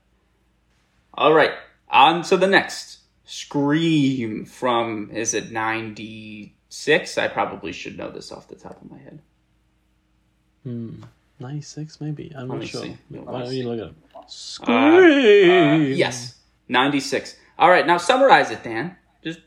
[1.13, 1.53] All right,
[1.87, 7.17] on to the next Scream from is it ninety six?
[7.17, 9.21] I probably should know this off the top of my head.
[10.63, 12.31] Ninety six, maybe.
[12.35, 12.83] I'm Let not sure.
[12.83, 12.97] see.
[13.09, 13.95] Why don't you look it up?
[14.15, 15.93] Uh, uh, Scream.
[15.93, 16.35] yes,
[16.67, 17.35] ninety six.
[17.57, 18.95] All right, now summarize it, Dan.
[19.23, 19.39] Just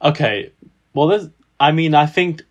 [0.00, 0.50] Okay.
[0.94, 1.28] Well, there's.
[1.60, 2.42] I mean, I think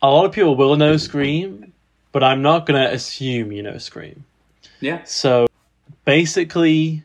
[0.00, 1.72] a lot of people will know Scream,
[2.12, 4.24] but I'm not gonna assume you know Scream.
[4.80, 5.48] yeah, So
[6.04, 7.04] basically,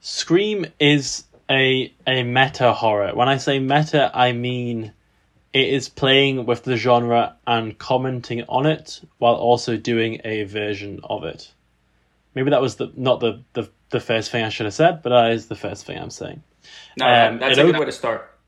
[0.00, 3.14] Scream is a a meta horror.
[3.14, 4.92] When I say meta, I mean
[5.56, 11.00] it is playing with the genre and commenting on it while also doing a version
[11.02, 11.50] of it.
[12.34, 15.08] Maybe that was the not the the, the first thing I should have said, but
[15.08, 16.42] that is the first thing I'm saying.
[16.98, 18.38] no, Um, that's a good op- way to start.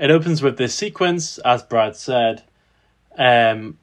[0.00, 2.42] It opens with this sequence, as Brad said.
[3.16, 3.78] Um,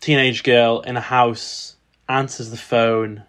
[0.00, 1.76] teenage girl in a house
[2.10, 3.22] answers the phone.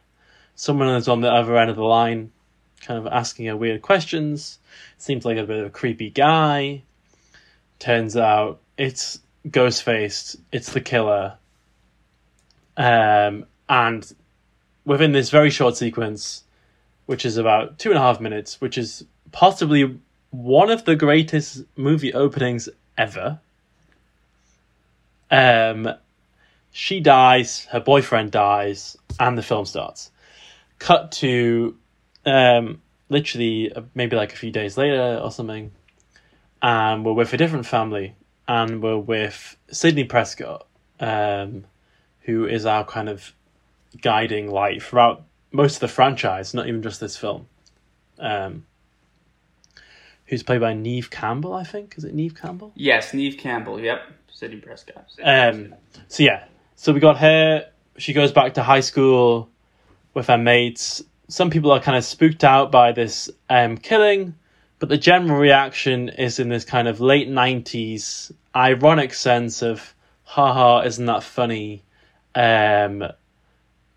[0.55, 2.33] Someone is on the other end of the line,
[2.81, 4.59] kind of asking her weird questions.
[4.97, 6.83] Seems like a bit of a creepy guy.
[7.81, 10.37] Turns out it's Ghostface.
[10.51, 11.37] It's the killer.
[12.77, 14.13] Um, and
[14.85, 16.43] within this very short sequence,
[17.07, 19.97] which is about two and a half minutes, which is possibly
[20.29, 23.39] one of the greatest movie openings ever.
[25.31, 25.89] Um,
[26.71, 30.11] she dies, her boyfriend dies, and the film starts.
[30.77, 31.75] Cut to
[32.27, 35.71] um, literally uh, maybe like a few days later or something,
[36.61, 38.15] and we're with a different family,
[38.47, 40.67] and we're with Sidney Prescott,
[40.99, 41.65] um,
[42.21, 43.33] who is our kind of
[44.01, 47.47] guiding light throughout most of the franchise, not even just this film.
[48.19, 48.65] Um,
[50.25, 51.95] who's played by Neve Campbell, I think.
[51.97, 52.71] Is it Neve Campbell?
[52.75, 53.79] Yes, Neve Campbell.
[53.79, 55.05] Yep, Sidney Prescott.
[55.21, 55.75] Um,
[56.07, 57.69] so yeah, so we got her.
[57.97, 59.49] She goes back to high school
[60.13, 61.03] with her mates.
[61.27, 64.35] Some people are kind of spooked out by this um, killing,
[64.81, 70.81] but the general reaction is in this kind of late nineties ironic sense of, "Haha,
[70.81, 71.83] isn't that funny?"
[72.33, 73.03] Um,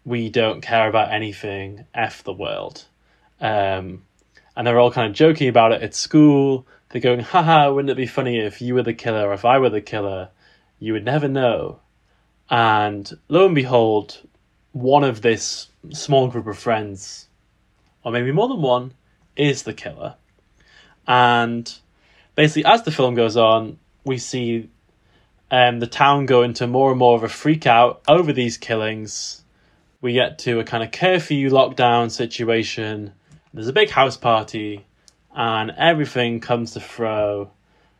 [0.05, 1.87] we don't care about anything.
[1.95, 2.85] F the world.
[3.41, 4.05] Um,
[4.55, 6.66] and they're all kind of joking about it at school.
[6.91, 9.59] They're going, haha, wouldn't it be funny if you were the killer, or if I
[9.59, 10.28] were the killer?
[10.78, 11.80] You would never know.
[12.51, 14.20] And lo and behold,
[14.72, 17.28] one of this small group of friends,
[18.05, 18.93] or maybe more than one,
[19.35, 20.16] is the killer.
[21.07, 21.72] And
[22.34, 24.70] basically, as the film goes on, we see
[25.50, 29.44] um, the town go into more and more of a freak out over these killings
[30.05, 33.14] we get to a kind of curfew lockdown situation.
[33.55, 34.84] There's a big house party,
[35.34, 37.50] and everything comes to throw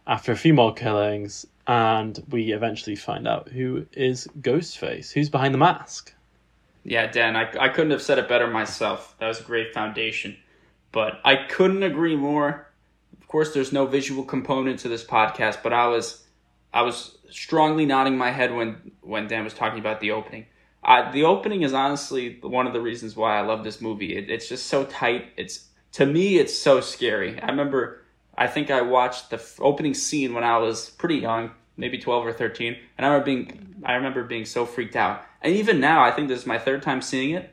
[0.07, 5.55] after a few more killings, and we eventually find out who is Ghostface, who's behind
[5.55, 6.12] the mask.
[6.82, 9.16] Yeah, Dan, I, I couldn't have said it better myself.
[9.18, 10.36] That was a great foundation.
[10.92, 12.64] But I couldn't agree more.
[13.35, 16.22] Course, there's no visual component to this podcast, but I was
[16.72, 20.47] I was strongly nodding my head when when Dan was talking about the opening.
[20.85, 24.16] The opening is honestly one of the reasons why I love this movie.
[24.16, 25.32] It, it's just so tight.
[25.37, 27.41] It's to me, it's so scary.
[27.41, 28.05] I remember,
[28.39, 32.24] I think I watched the f- opening scene when I was pretty young, maybe twelve
[32.24, 35.24] or thirteen, and I remember being I remember being so freaked out.
[35.43, 37.53] And even now, I think this is my third time seeing it,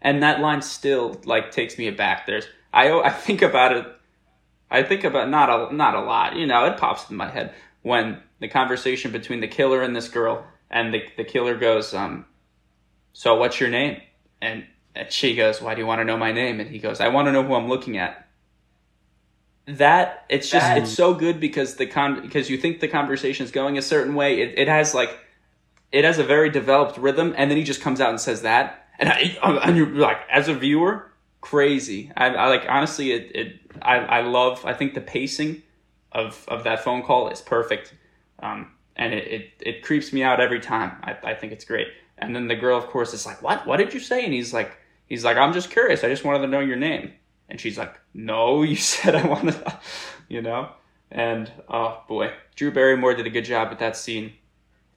[0.00, 2.26] and that line still like takes me aback.
[2.26, 3.86] There's I I think about it.
[4.72, 6.34] I think about not a not a lot.
[6.36, 10.08] You know, it pops in my head when the conversation between the killer and this
[10.08, 12.24] girl, and the the killer goes, um,
[13.12, 14.00] "So what's your name?"
[14.40, 14.64] and
[14.94, 17.08] and she goes, "Why do you want to know my name?" And he goes, "I
[17.08, 18.26] want to know who I'm looking at."
[19.66, 23.44] That it's just That- it's so good because the con because you think the conversation
[23.44, 24.40] is going a certain way.
[24.40, 25.16] It it has like
[25.92, 28.86] it has a very developed rhythm, and then he just comes out and says that,
[28.98, 31.11] and I, and you're like as a viewer,
[31.42, 32.10] crazy.
[32.16, 34.64] I, I like honestly, it it I I love.
[34.64, 35.62] I think the pacing
[36.10, 37.92] of of that phone call is perfect,
[38.38, 40.96] um, and it, it it creeps me out every time.
[41.02, 41.88] I I think it's great.
[42.16, 43.66] And then the girl, of course, is like, "What?
[43.66, 46.02] What did you say?" And he's like, "He's like, I'm just curious.
[46.02, 47.12] I just wanted to know your name."
[47.50, 49.78] And she's like, "No, you said I wanted, to,
[50.28, 50.70] you know."
[51.10, 54.32] And oh boy, Drew Barrymore did a good job with that scene.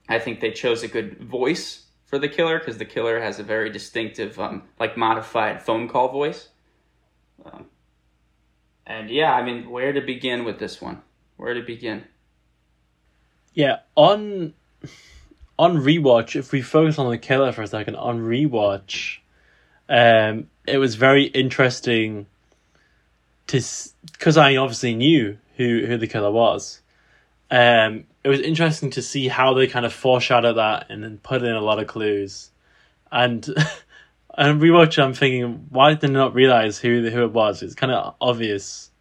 [0.07, 1.84] I think they chose a good voice
[2.16, 6.07] for the killer because the killer has a very distinctive, um, like modified phone call
[6.07, 6.47] voice.
[7.45, 7.66] Um,
[8.88, 11.01] and yeah, I mean, where to begin with this one?
[11.36, 12.05] Where to begin?
[13.53, 14.53] Yeah, on
[15.59, 19.18] on rewatch, if we focus on the killer for a second, on rewatch,
[19.89, 22.28] um, it was very interesting
[23.47, 23.61] to
[24.13, 26.80] because I obviously knew who who the killer was.
[27.51, 31.43] Um, it was interesting to see how they kind of foreshadowed that and then put
[31.43, 32.51] in a lot of clues,
[33.11, 33.45] and
[34.37, 35.01] and rewatch.
[35.01, 37.61] I'm thinking, why did they not realize who the, who it was?
[37.61, 38.91] It's kind of obvious.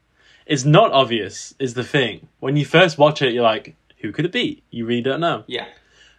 [0.47, 1.55] It's not obvious.
[1.59, 4.63] Is the thing when you first watch it, you're like, who could it be?
[4.71, 5.45] You really don't know.
[5.47, 5.67] Yeah.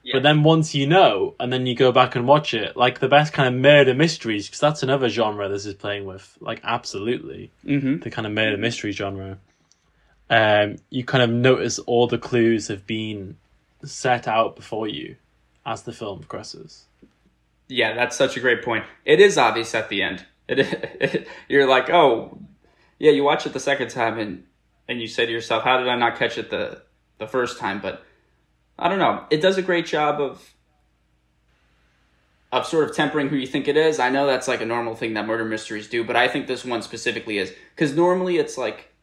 [0.01, 0.13] Yeah.
[0.13, 3.07] But then once you know, and then you go back and watch it, like the
[3.07, 7.51] best kind of murder mysteries, because that's another genre this is playing with, like absolutely
[7.65, 7.99] Mm-hmm.
[8.01, 9.39] the kind of murder mystery genre.
[10.29, 13.37] Um, you kind of notice all the clues have been
[13.83, 15.15] set out before you
[15.65, 16.85] as the film progresses.
[17.67, 18.85] Yeah, that's such a great point.
[19.05, 20.25] It is obvious at the end.
[20.47, 20.59] It,
[21.01, 22.37] it you're like, oh,
[22.99, 23.09] yeah.
[23.09, 24.43] You watch it the second time and
[24.87, 26.83] and you say to yourself, how did I not catch it the
[27.17, 27.81] the first time?
[27.81, 28.03] But
[28.77, 29.25] I don't know.
[29.31, 30.53] It does a great job of
[32.51, 33.99] of sort of tempering who you think it is.
[33.99, 36.63] I know that's like a normal thing that murder mysteries do, but I think this
[36.63, 38.93] one specifically is because normally it's like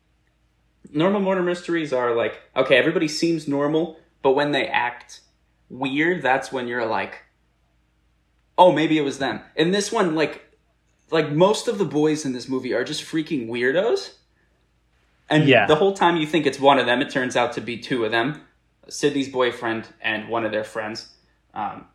[0.93, 5.20] normal murder mysteries are like okay, everybody seems normal, but when they act
[5.68, 7.22] weird, that's when you're like,
[8.59, 9.40] oh, maybe it was them.
[9.57, 10.45] In this one, like
[11.11, 14.14] like most of the boys in this movie are just freaking weirdos.
[15.28, 15.66] And Yeah.
[15.66, 18.05] the whole time you think it's one of them, it turns out to be two
[18.05, 18.43] of them
[18.88, 21.09] Sidney's boyfriend and one of their friends.
[21.55, 21.86] Um,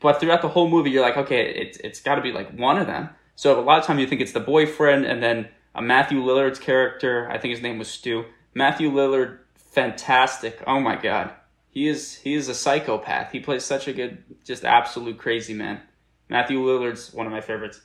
[0.00, 2.78] but throughout the whole movie, you're like, okay, it's, it's got to be like one
[2.78, 3.10] of them.
[3.34, 6.58] So a lot of time you think it's the boyfriend, and then uh, Matthew Lillard's
[6.58, 8.24] character, I think his name was Stu.
[8.54, 10.62] Matthew Lillard, fantastic.
[10.66, 11.32] Oh my God.
[11.70, 13.32] He is he is a psychopath.
[13.32, 15.80] He plays such a good, just absolute crazy man.
[16.28, 17.80] Matthew Lillard's one of my favorites.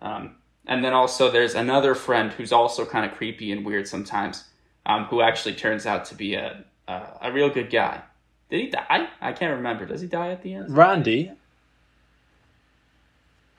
[0.00, 4.44] Um, and then also there's another friend who's also kind of creepy and weird sometimes,
[4.86, 8.02] um, who actually turns out to be a, a a real good guy.
[8.50, 9.08] Did he die?
[9.20, 9.84] I can't remember.
[9.84, 10.74] Does he die at the end?
[10.74, 11.32] Randy,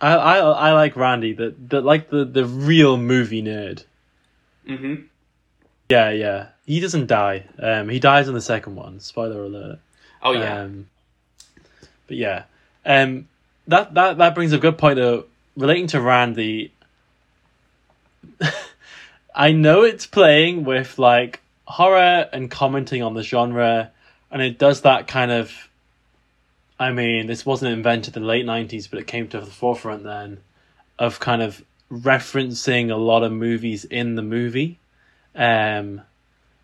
[0.01, 3.83] I I I like Randy, the the like the the real movie nerd.
[4.67, 5.03] Mm-hmm.
[5.89, 6.47] Yeah, yeah.
[6.65, 7.45] He doesn't die.
[7.57, 8.99] Um, he dies in the second one.
[8.99, 9.79] Spoiler alert.
[10.21, 10.61] Oh yeah.
[10.61, 10.87] Um,
[12.07, 12.43] but yeah,
[12.85, 13.27] um,
[13.67, 15.25] that that that brings a good point though.
[15.57, 16.71] Relating to Randy,
[19.35, 23.91] I know it's playing with like horror and commenting on the genre,
[24.31, 25.51] and it does that kind of.
[26.79, 30.03] I mean, this wasn't invented in the late nineties, but it came to the forefront
[30.03, 30.39] then,
[30.97, 34.79] of kind of referencing a lot of movies in the movie.
[35.35, 36.01] Um,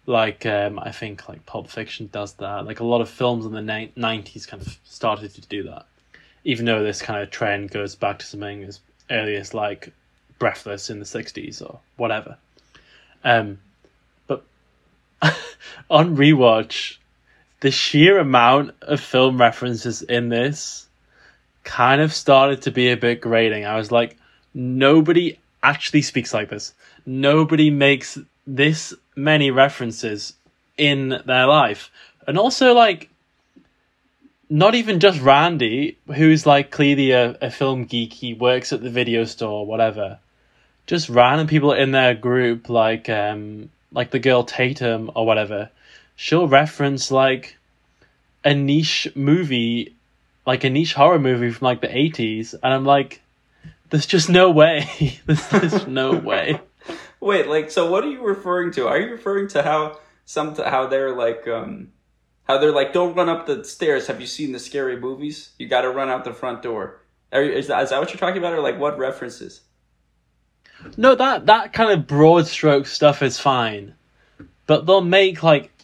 [0.06, 2.66] like um, I think like Pulp Fiction does that.
[2.66, 5.86] Like a lot of films in the nineties kind of started to do that.
[6.44, 9.92] Even though this kind of trend goes back to something as early as like
[10.38, 12.38] Breathless in the sixties or whatever.
[13.24, 13.60] Um,
[14.28, 14.44] but
[15.90, 16.98] on rewatch,
[17.66, 20.88] the sheer amount of film references in this
[21.64, 23.66] kind of started to be a bit grating.
[23.66, 24.18] I was like,
[24.54, 26.76] nobody actually speaks like this.
[27.08, 30.36] Nobody makes this many references
[30.78, 31.90] in their life.
[32.28, 33.10] And also, like,
[34.48, 38.92] not even just Randy, who's like clearly a, a film geek, he works at the
[38.92, 40.20] video store, whatever.
[40.86, 45.72] Just random people in their group, like um, like the girl Tatum or whatever,
[46.16, 47.58] she'll reference like
[48.44, 49.96] a niche movie,
[50.46, 53.22] like a niche horror movie from like the eighties, and I'm like,
[53.90, 55.20] there's just no way.
[55.26, 56.60] there's, there's no way.
[57.20, 58.88] Wait, like, so what are you referring to?
[58.88, 61.90] Are you referring to how some how they're like um
[62.48, 64.08] how they're like, don't run up the stairs.
[64.08, 65.52] Have you seen the scary movies?
[65.58, 67.02] You got to run out the front door.
[67.32, 69.62] Are, is, that, is that what you're talking about, or like what references?
[70.98, 73.96] No, that that kind of broad stroke stuff is fine,
[74.68, 75.75] but they'll make like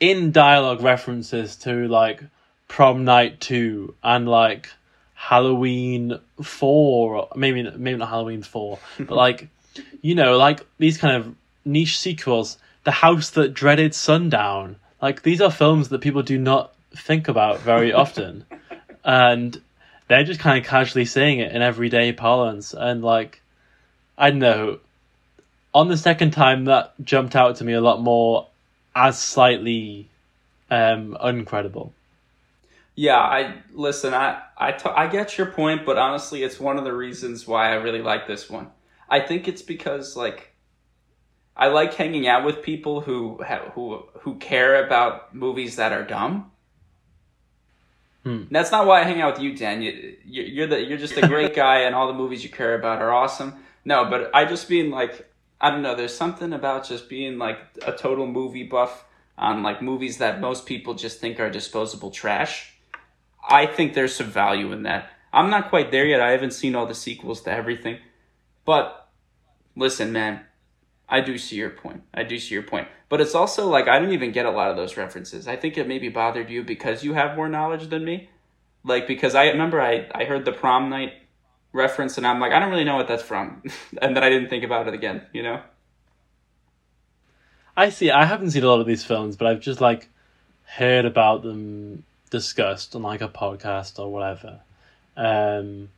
[0.00, 2.22] in dialogue references to like
[2.68, 4.70] prom night two and like
[5.14, 9.48] Halloween four, maybe maybe not Halloween four, but like
[10.02, 11.34] you know like these kind of
[11.64, 12.58] niche sequels.
[12.84, 17.60] The house that dreaded sundown like these are films that people do not think about
[17.60, 18.44] very often,
[19.04, 19.60] and
[20.08, 22.74] they're just kind of casually saying it in everyday parlance.
[22.74, 23.40] And like,
[24.16, 24.78] I don't know.
[25.74, 28.46] On the second time, that jumped out to me a lot more
[28.96, 30.08] as slightly
[30.70, 31.92] um, uncredible.
[32.96, 34.14] Yeah, I listen.
[34.14, 37.70] I I, t- I get your point, but honestly, it's one of the reasons why
[37.70, 38.68] I really like this one.
[39.08, 40.54] I think it's because like
[41.54, 43.42] I like hanging out with people who
[43.74, 46.50] who who care about movies that are dumb.
[48.24, 48.44] Hmm.
[48.50, 49.82] That's not why I hang out with you, Dan.
[49.82, 53.02] You, you're the you're just a great guy, and all the movies you care about
[53.02, 53.54] are awesome.
[53.84, 55.30] No, but I just mean like
[55.60, 55.94] I don't know.
[55.94, 59.04] There's something about just being like a total movie buff
[59.38, 62.74] on like movies that most people just think are disposable trash.
[63.48, 65.10] I think there's some value in that.
[65.32, 66.20] I'm not quite there yet.
[66.20, 67.98] I haven't seen all the sequels to everything,
[68.64, 69.08] but
[69.74, 70.46] listen, man
[71.08, 72.02] I do see your point.
[72.12, 72.88] I do see your point.
[73.08, 75.46] But it's also like I didn't even get a lot of those references.
[75.46, 78.28] I think it maybe bothered you because you have more knowledge than me.
[78.84, 81.12] Like because I remember I, I heard the prom night
[81.76, 83.62] reference and I'm like, I don't really know what that's from.
[84.02, 85.60] and then I didn't think about it again, you know?
[87.76, 88.10] I see.
[88.10, 90.08] I haven't seen a lot of these films, but I've just like
[90.64, 94.60] heard about them discussed on like a podcast or whatever.
[95.16, 95.90] Um,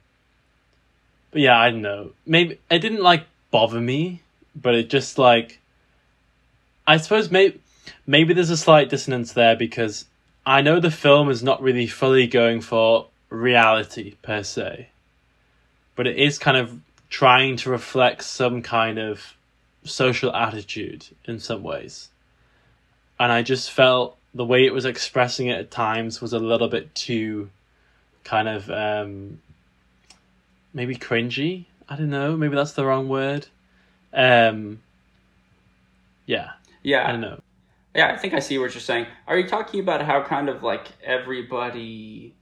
[1.30, 2.10] but yeah, I don't know.
[2.26, 4.22] Maybe it didn't like bother me
[4.60, 5.58] but it just like
[6.86, 7.60] I suppose maybe
[8.06, 10.06] maybe there's a slight dissonance there because
[10.46, 14.88] I know the film is not really fully going for reality per se,
[15.98, 16.78] but it is kind of
[17.10, 19.34] trying to reflect some kind of
[19.82, 22.08] social attitude in some ways.
[23.18, 26.68] And I just felt the way it was expressing it at times was a little
[26.68, 27.50] bit too
[28.22, 29.40] kind of um,
[30.72, 31.64] maybe cringy.
[31.88, 33.48] I don't know, maybe that's the wrong word.
[34.14, 34.80] Um,
[36.26, 36.50] yeah.
[36.84, 37.08] Yeah.
[37.08, 37.40] I don't know.
[37.96, 39.08] Yeah, I think I see what you're saying.
[39.26, 42.36] Are you talking about how kind of like everybody,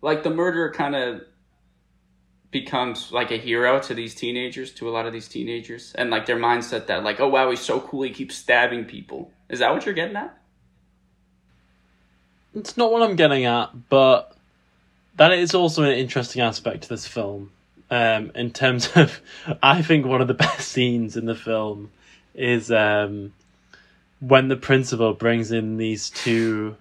[0.00, 1.20] like the murderer kind of
[2.54, 6.24] becomes like a hero to these teenagers, to a lot of these teenagers, and like
[6.24, 9.32] their mindset that like, oh wow, he's so cool, he keeps stabbing people.
[9.48, 10.38] Is that what you're getting at?
[12.54, 14.36] It's not what I'm getting at, but
[15.16, 17.50] that is also an interesting aspect to this film
[17.90, 19.20] um, in terms of,
[19.62, 21.90] I think one of the best scenes in the film
[22.36, 23.32] is um,
[24.20, 26.76] when the principal brings in these two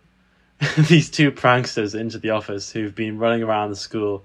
[0.87, 4.23] these two pranksters into the office who've been running around the school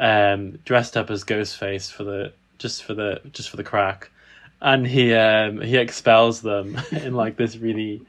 [0.00, 4.10] um, dressed up as Ghostface for the just for the just for the crack,
[4.60, 8.02] and he um, he expels them in like this really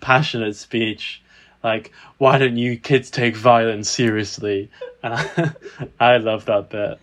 [0.00, 1.22] passionate speech
[1.62, 4.68] like why don't you kids take violence seriously
[5.04, 5.52] and I,
[6.00, 6.98] I love that bit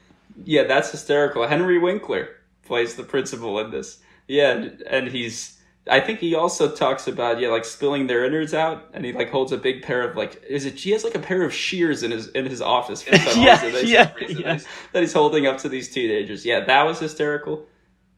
[0.45, 1.47] yeah, that's hysterical.
[1.47, 2.29] Henry Winkler
[2.65, 3.99] plays the principal in this.
[4.27, 5.57] Yeah, and he's.
[5.89, 9.29] I think he also talks about yeah, like spilling their innards out, and he like
[9.29, 10.75] holds a big pair of like is it?
[10.75, 13.01] He has like a pair of shears in his in his office.
[13.01, 14.59] For some yeah, reason, yeah, yeah.
[14.93, 16.45] That he's holding up to these teenagers.
[16.45, 17.65] Yeah, that was hysterical.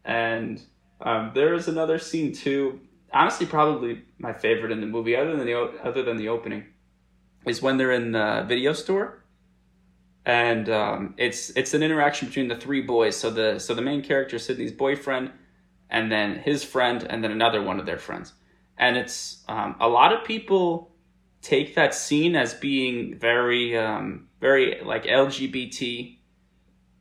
[0.04, 0.62] And
[1.02, 2.80] um, there is another scene too.
[3.14, 6.66] Honestly, probably my favorite in the movie, other than the other than the opening,
[7.46, 9.22] is when they're in the video store
[10.26, 13.18] and um, it's it's an interaction between the three boys.
[13.18, 15.32] So the so the main character Sidney's boyfriend,
[15.92, 18.34] and then his friend, and then another one of their friends.
[18.78, 20.92] And it's um, a lot of people
[21.42, 26.18] take that scene as being very um, very like LGBT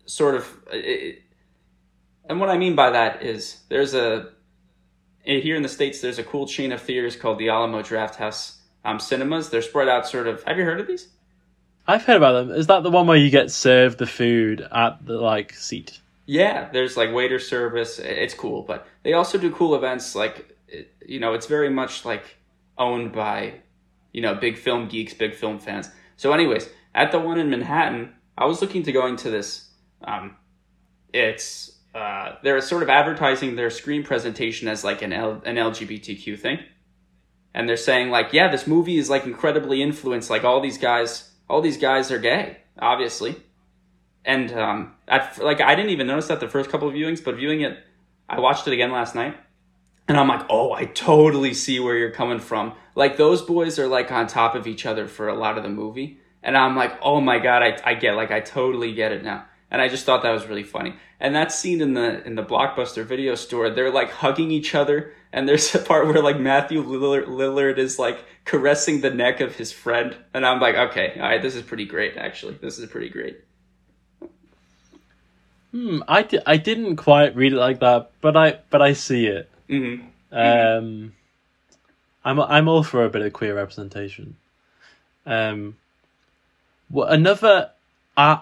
[0.06, 0.46] sort of.
[0.72, 1.22] It,
[2.28, 4.30] and what I mean by that is there's a
[5.22, 8.98] here in the states there's a cool chain of theaters called the Alamo Drafthouse um,
[8.98, 9.50] Cinemas.
[9.50, 10.42] They're spread out sort of.
[10.42, 11.08] Have you heard of these?
[11.86, 12.50] I've heard about them.
[12.50, 16.00] Is that the one where you get served the food at the like seat?
[16.30, 17.98] Yeah, there's like waiter service.
[17.98, 20.14] It's cool, but they also do cool events.
[20.14, 20.56] Like,
[21.04, 22.36] you know, it's very much like
[22.78, 23.54] owned by,
[24.12, 25.90] you know, big film geeks, big film fans.
[26.16, 29.70] So, anyways, at the one in Manhattan, I was looking to going to this.
[30.04, 30.36] Um,
[31.12, 36.38] it's uh, they're sort of advertising their screen presentation as like an L- an LGBTQ
[36.38, 36.60] thing,
[37.54, 40.30] and they're saying like, yeah, this movie is like incredibly influenced.
[40.30, 43.34] Like all these guys, all these guys are gay, obviously
[44.30, 47.34] and um, at, like I didn't even notice that the first couple of viewings, but
[47.34, 47.76] viewing it,
[48.28, 49.36] I watched it again last night,
[50.06, 52.74] and I'm like, oh, I totally see where you're coming from.
[52.94, 55.68] Like those boys are like on top of each other for a lot of the
[55.68, 59.24] movie, and I'm like, oh my god, I, I get like I totally get it
[59.24, 60.94] now, and I just thought that was really funny.
[61.18, 65.12] And that scene in the in the blockbuster video store, they're like hugging each other,
[65.32, 69.56] and there's a part where like Matthew Lillard, Lillard is like caressing the neck of
[69.56, 72.54] his friend, and I'm like, okay, all right, this is pretty great actually.
[72.62, 73.40] This is pretty great.
[75.72, 79.26] Hmm, I, di- I didn't quite read it like that, but I but I see
[79.26, 79.48] it.
[79.68, 79.96] hmm
[80.32, 81.12] Um,
[82.24, 84.36] I'm I'm all for a bit of queer representation.
[85.26, 85.76] Um,
[86.90, 87.70] well, another,
[88.16, 88.38] uh,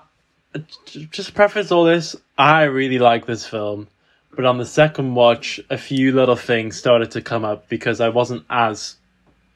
[1.10, 3.88] just preface all this, I really like this film,
[4.34, 8.08] but on the second watch, a few little things started to come up because I
[8.08, 8.96] wasn't as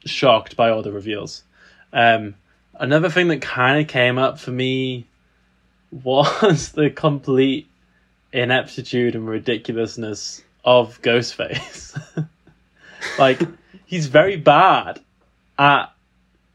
[0.05, 1.43] shocked by all the reveals.
[1.91, 2.35] Um,
[2.75, 5.07] another thing that kind of came up for me
[6.03, 7.67] was the complete
[8.31, 11.97] ineptitude and ridiculousness of Ghostface.
[13.19, 13.39] like
[13.85, 14.99] he's very bad
[15.57, 15.93] at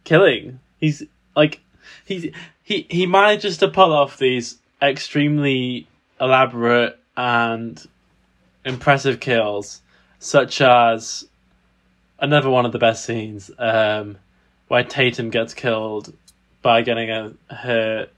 [0.05, 0.61] killing.
[0.78, 1.05] He's
[1.36, 1.61] like
[2.05, 2.32] he's
[2.62, 5.86] he he manages to pull off these extremely
[6.20, 7.86] elaborate and
[8.64, 9.80] impressive kills,
[10.18, 11.26] such as
[12.18, 14.16] another one of the best scenes, um,
[14.68, 16.12] where Tatum gets killed
[16.62, 18.09] by getting a her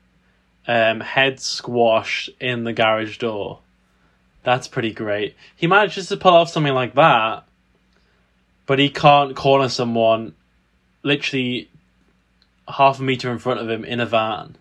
[0.67, 3.61] um, head squashed in the garage door.
[4.43, 5.35] That's pretty great.
[5.55, 7.45] He manages to pull off something like that,
[8.67, 10.35] but he can't corner someone
[11.03, 11.69] literally
[12.69, 14.57] half a meter in front of him in a van.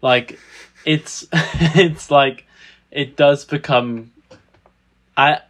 [0.00, 0.38] Like
[0.84, 2.46] it's it's like
[2.90, 4.12] it does become
[5.16, 5.40] I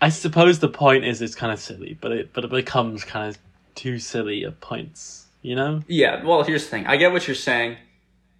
[0.00, 3.30] I suppose the point is it's kind of silly, but it but it becomes kind
[3.30, 3.38] of
[3.74, 5.82] too silly at points, you know?
[5.88, 6.86] Yeah, well, here's the thing.
[6.86, 7.76] I get what you're saying.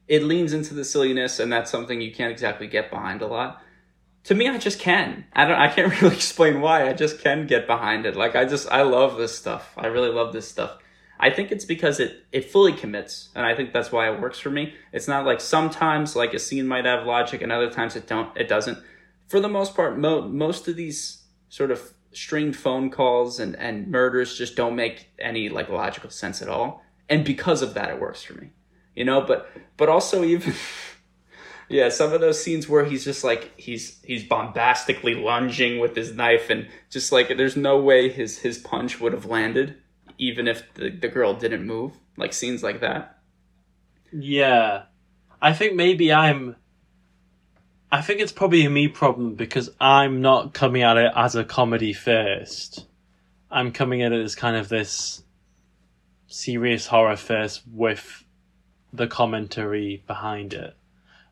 [0.07, 3.63] It leans into the silliness, and that's something you can't exactly get behind a lot.
[4.25, 5.25] To me, I just can.
[5.33, 5.59] I don't.
[5.59, 6.89] I can't really explain why.
[6.89, 8.17] I just can get behind it.
[8.17, 9.73] Like I just, I love this stuff.
[9.77, 10.79] I really love this stuff.
[11.19, 14.39] I think it's because it it fully commits, and I think that's why it works
[14.39, 14.75] for me.
[14.93, 18.37] It's not like sometimes like a scene might have logic, and other times it don't.
[18.37, 18.79] It doesn't.
[19.29, 23.89] For the most part, mo- most of these sort of stringed phone calls and and
[23.89, 28.01] murders just don't make any like logical sense at all, and because of that, it
[28.01, 28.51] works for me.
[28.95, 30.55] You know, but but also even
[31.69, 36.15] yeah, some of those scenes where he's just like he's he's bombastically lunging with his
[36.15, 39.77] knife and just like there's no way his his punch would have landed
[40.19, 41.93] even if the, the girl didn't move.
[42.17, 43.19] Like scenes like that.
[44.13, 44.85] Yeah.
[45.43, 46.57] I think maybe I'm
[47.91, 51.45] I think it's probably a me problem because I'm not coming at it as a
[51.45, 52.87] comedy first.
[53.51, 55.23] I'm coming at it as kind of this
[56.27, 58.24] serious horror first with
[58.95, 60.77] the commentary behind it.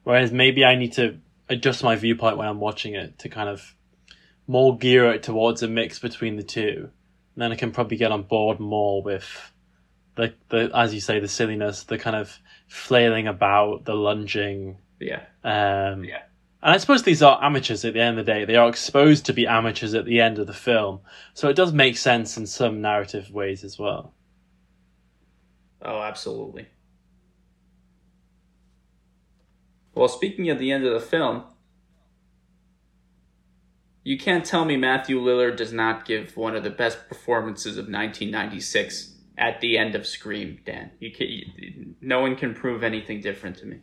[0.03, 3.75] Whereas maybe I need to adjust my viewpoint when I'm watching it to kind of
[4.47, 6.91] more gear it towards a mix between the two.
[7.35, 9.53] And then I can probably get on board more with
[10.17, 14.79] the the as you say, the silliness, the kind of flailing about, the lunging.
[15.01, 15.23] Yeah.
[15.45, 16.23] Um, Yeah.
[16.65, 18.45] And I suppose these are amateurs at the end of the day.
[18.45, 21.01] They are exposed to be amateurs at the end of the film.
[21.35, 24.15] So it does make sense in some narrative ways as well.
[25.85, 26.69] Oh, absolutely.
[29.95, 31.45] Well, speaking of the end of the film,
[34.05, 37.85] you can't tell me Matthew Lillard does not give one of the best performances of
[37.85, 40.91] 1996 at the end of Scream, Dan.
[40.99, 43.79] You can, you, no one can prove anything different to me.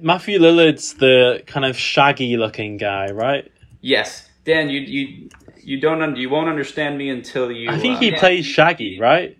[0.00, 3.50] Matthew Lillard's the kind of shaggy looking guy, right?
[3.80, 5.28] Yes, Dan, you you
[5.62, 7.70] you don't un- you won't understand me until you.
[7.70, 9.38] I think uh, he plays Shaggy, right?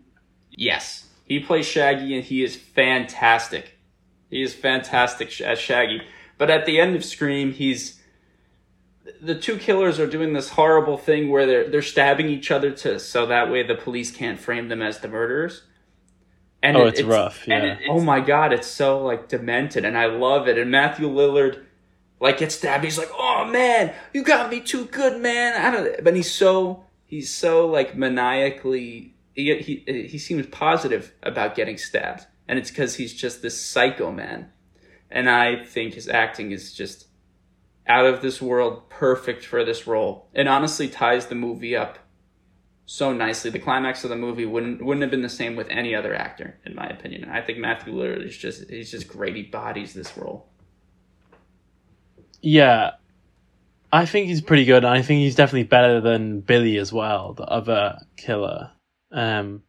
[0.50, 3.74] Yes, he plays Shaggy, and he is fantastic.
[4.31, 6.03] He is fantastic as Shaggy.
[6.39, 8.01] But at the end of Scream, he's
[9.20, 12.99] the two killers are doing this horrible thing where they're they're stabbing each other to
[12.99, 15.62] so that way the police can't frame them as the murderers.
[16.62, 17.72] And Oh, it's rough, and yeah.
[17.75, 20.57] it- oh my god, it's so like demented, and I love it.
[20.57, 21.62] And Matthew Lillard
[22.20, 22.85] like gets stabbed.
[22.85, 26.03] He's like, "Oh man, you got me too good, man." I don't.
[26.03, 29.14] But he's so he's so like maniacally.
[29.35, 34.11] He he he seems positive about getting stabbed, and it's because he's just this psycho
[34.11, 34.51] man.
[35.11, 37.07] And I think his acting is just
[37.86, 40.28] out of this world, perfect for this role.
[40.34, 41.99] It honestly ties the movie up
[42.86, 43.51] so nicely.
[43.51, 46.59] The climax of the movie wouldn't wouldn't have been the same with any other actor,
[46.64, 47.28] in my opinion.
[47.28, 49.36] I think Matthew Lillard is just he's just great.
[49.36, 50.49] He bodies this role.
[52.40, 52.92] Yeah,
[53.90, 54.84] I think he's pretty good.
[54.84, 58.72] I think he's definitely better than Billy as well, the other killer.
[59.12, 59.62] Um,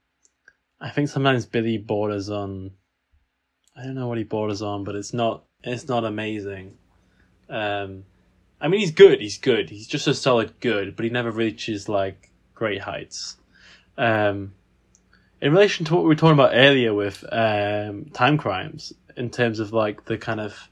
[0.80, 2.72] I think sometimes Billy borders on.
[3.78, 5.44] I don't know what he borders on, but it's not.
[5.64, 6.78] It's not amazing.
[7.50, 8.06] Um,
[8.60, 9.22] I mean, he's good.
[9.22, 9.70] He's good.
[9.70, 13.38] He's just a solid good, but he never reaches like great heights.
[13.98, 14.54] Um,
[15.42, 19.74] in relation to what we were talking about earlier with um, Timecrimes, in terms of
[19.74, 20.70] like the kind of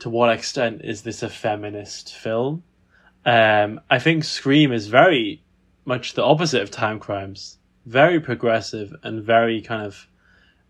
[0.00, 2.62] to what extent is this a feminist film?
[3.24, 5.42] Um, I think Scream is very
[5.84, 7.57] much the opposite of Timecrimes,
[7.88, 10.06] very progressive and very kind of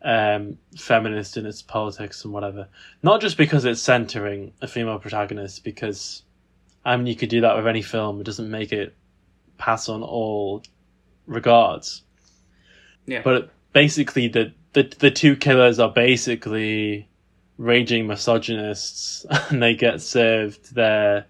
[0.02, 2.68] um, feminist in its politics and whatever.
[3.02, 6.22] Not just because it's centering a female protagonist, because
[6.84, 8.20] I mean you could do that with any film.
[8.20, 8.94] It doesn't make it
[9.58, 10.62] pass on all
[11.26, 12.02] regards.
[13.06, 13.22] Yeah.
[13.22, 17.08] But basically, the the the two killers are basically
[17.56, 21.26] raging misogynists, and they get served their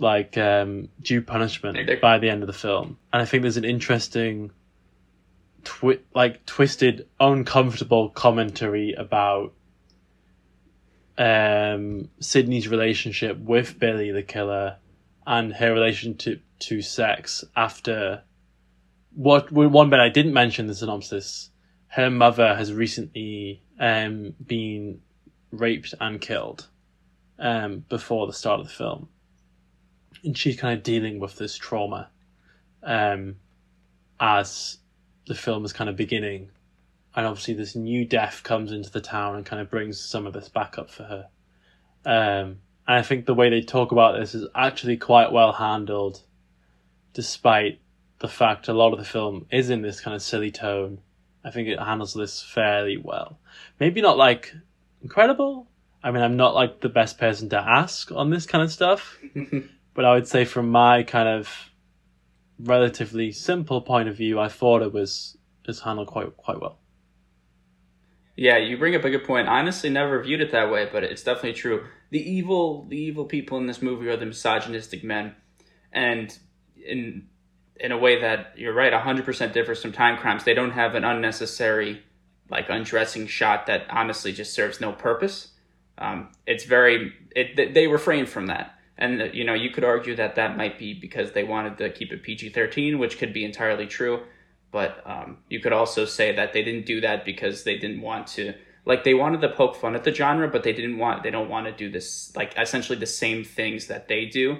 [0.00, 2.98] like um, due punishment by the end of the film.
[3.12, 4.50] And I think there's an interesting,
[5.64, 9.52] twi- like twisted, uncomfortable commentary about
[11.18, 14.76] um, Sidney's relationship with Billy the killer
[15.26, 18.22] and her relationship to to sex after
[19.14, 21.50] what one bit I didn't mention in the synopsis.
[21.88, 25.00] Her mother has recently um, been
[25.50, 26.68] raped and killed
[27.38, 29.08] um, before the start of the film,
[30.26, 32.10] and she's kind of dealing with this trauma
[32.82, 33.36] um,
[34.20, 34.78] as
[35.26, 36.50] the film is kind of beginning,
[37.14, 40.32] and obviously this new death comes into the town and kind of brings some of
[40.32, 41.28] this back up for her.
[42.04, 46.20] Um, and I think the way they talk about this is actually quite well handled,
[47.14, 47.80] despite
[48.18, 50.98] the fact a lot of the film is in this kind of silly tone.
[51.44, 53.38] I think it handles this fairly well.
[53.78, 54.52] Maybe not like
[55.02, 55.68] incredible.
[56.02, 59.18] I mean, I'm not like the best person to ask on this kind of stuff,
[59.96, 61.70] but I would say from my kind of
[62.60, 65.36] relatively simple point of view, I thought it was
[65.66, 66.78] is handled quite quite well.
[68.36, 69.48] Yeah, you bring up a good point.
[69.48, 71.86] I honestly never viewed it that way, but it's definitely true.
[72.10, 75.34] The evil, the evil people in this movie are the misogynistic men,
[75.90, 76.36] and
[76.76, 77.28] in
[77.80, 80.44] in a way that you're right, hundred percent differs from Timecrimes.
[80.44, 82.02] They don't have an unnecessary,
[82.50, 85.48] like undressing shot that honestly just serves no purpose.
[85.98, 90.16] Um, it's very it they- they refrain from that, and you know you could argue
[90.16, 93.44] that that might be because they wanted to keep it PG thirteen, which could be
[93.44, 94.22] entirely true.
[94.70, 98.26] But um, you could also say that they didn't do that because they didn't want
[98.28, 101.30] to like they wanted to poke fun at the genre, but they didn't want they
[101.30, 104.58] don't want to do this like essentially the same things that they do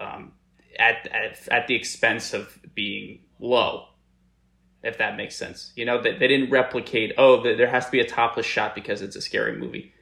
[0.00, 0.32] um,
[0.78, 3.86] at, at at the expense of being low.
[4.82, 7.12] If that makes sense, you know they, they didn't replicate.
[7.18, 9.92] Oh, th- there has to be a topless shot because it's a scary movie.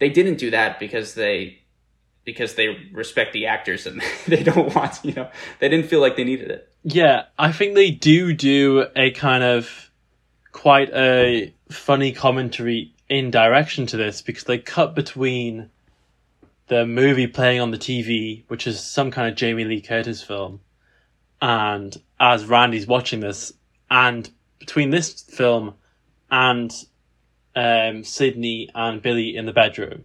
[0.00, 1.60] They didn't do that because they
[2.28, 6.14] because they respect the actors and they don't want you know they didn't feel like
[6.16, 6.70] they needed it.
[6.84, 9.90] Yeah, I think they do do a kind of
[10.52, 15.70] quite a funny commentary in direction to this because they cut between
[16.66, 20.60] the movie playing on the TV, which is some kind of Jamie Lee Curtis film,
[21.40, 23.54] and as Randy's watching this,
[23.90, 25.76] and between this film
[26.30, 26.70] and
[27.56, 30.04] um, Sidney and Billy in the bedroom,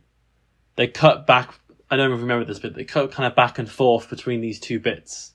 [0.75, 1.53] they cut back.
[1.93, 2.73] I don't remember this bit.
[2.73, 5.33] They cut kind of back and forth between these two bits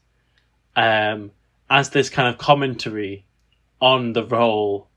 [0.74, 1.30] um,
[1.70, 3.24] as this kind of commentary
[3.80, 4.88] on the role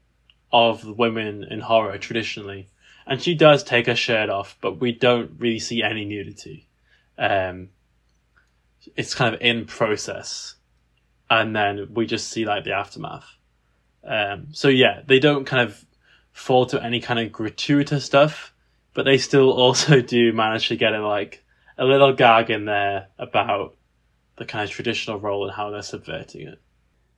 [0.51, 2.67] of women in horror traditionally.
[3.05, 6.67] And she does take her shirt off, but we don't really see any nudity.
[7.19, 7.69] Um,
[8.95, 10.55] it's kind of in process,
[11.29, 13.37] and then we just see like the aftermath.
[14.03, 15.85] Um, so yeah, they don't kind of
[16.31, 18.51] fall to any kind of gratuitous stuff,
[18.95, 21.43] but they still also do manage to get it like
[21.77, 23.75] a little gag in there about
[24.37, 26.59] the kind of traditional role and how they're subverting it.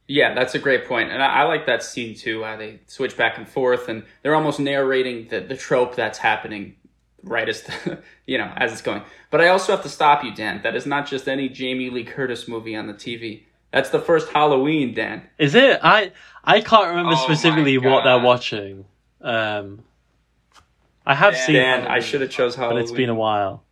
[0.08, 2.43] Yeah, that's a great point, and I, I like that scene too.
[2.43, 6.76] How they switch back and forth, and they're almost narrating the the trope that's happening
[7.24, 9.01] right as the, you know as it's going.
[9.32, 10.62] But I also have to stop you, Dan.
[10.62, 13.43] That is not just any Jamie Lee Curtis movie on the TV.
[13.72, 15.24] That's the first Halloween, Dan.
[15.39, 15.80] Is it?
[15.82, 16.12] I
[16.43, 18.86] I can't remember Oh specifically what they're watching.
[19.22, 19.84] Um,
[21.06, 22.80] I have seen, Dan, I should have chose Halloween.
[22.80, 23.64] but it's been a while.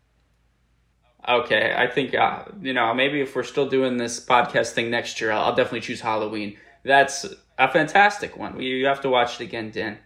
[1.28, 5.22] Okay, I think uh, you know maybe if we're still doing this podcast thing next
[5.22, 6.58] year, I'll, definitely choose Halloween.
[6.84, 7.26] That's
[7.60, 8.60] a fantastic one.
[8.60, 10.00] You you have to watch it again, Dan.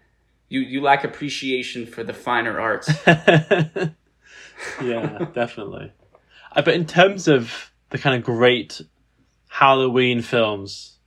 [0.49, 2.89] you you lack appreciation for the finer arts.
[3.07, 3.93] yeah,
[5.34, 5.93] definitely.
[6.51, 8.82] Uh, but in terms of the kind of great
[9.47, 10.97] Halloween films,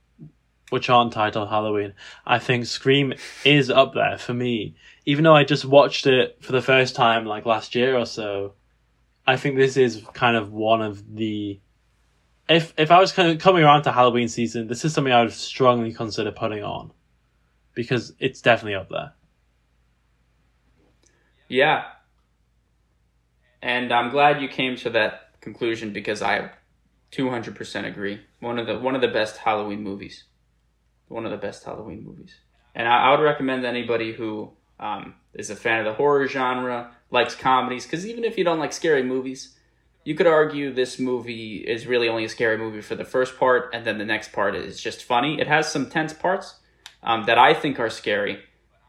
[0.71, 1.93] which aren't titled Halloween,
[2.25, 3.13] I think Scream
[3.45, 4.75] is up there for me.
[5.05, 8.53] Even though I just watched it for the first time like last year or so,
[9.29, 11.59] I think this is kind of one of the.
[12.49, 15.21] If if I was kind of coming around to Halloween season, this is something I
[15.21, 16.91] would strongly consider putting on,
[17.75, 19.13] because it's definitely up there.
[21.47, 21.83] Yeah.
[23.61, 26.49] And I'm glad you came to that conclusion because I
[27.11, 28.21] 200% agree.
[28.39, 30.23] One of the one of the best Halloween movies.
[31.07, 32.35] One of the best Halloween movies.
[32.73, 36.95] And I, I would recommend anybody who um, is a fan of the horror genre,
[37.11, 39.55] likes comedies, because even if you don't like scary movies,
[40.03, 43.69] you could argue this movie is really only a scary movie for the first part,
[43.73, 45.39] and then the next part is just funny.
[45.39, 46.55] It has some tense parts
[47.03, 48.39] um, that I think are scary,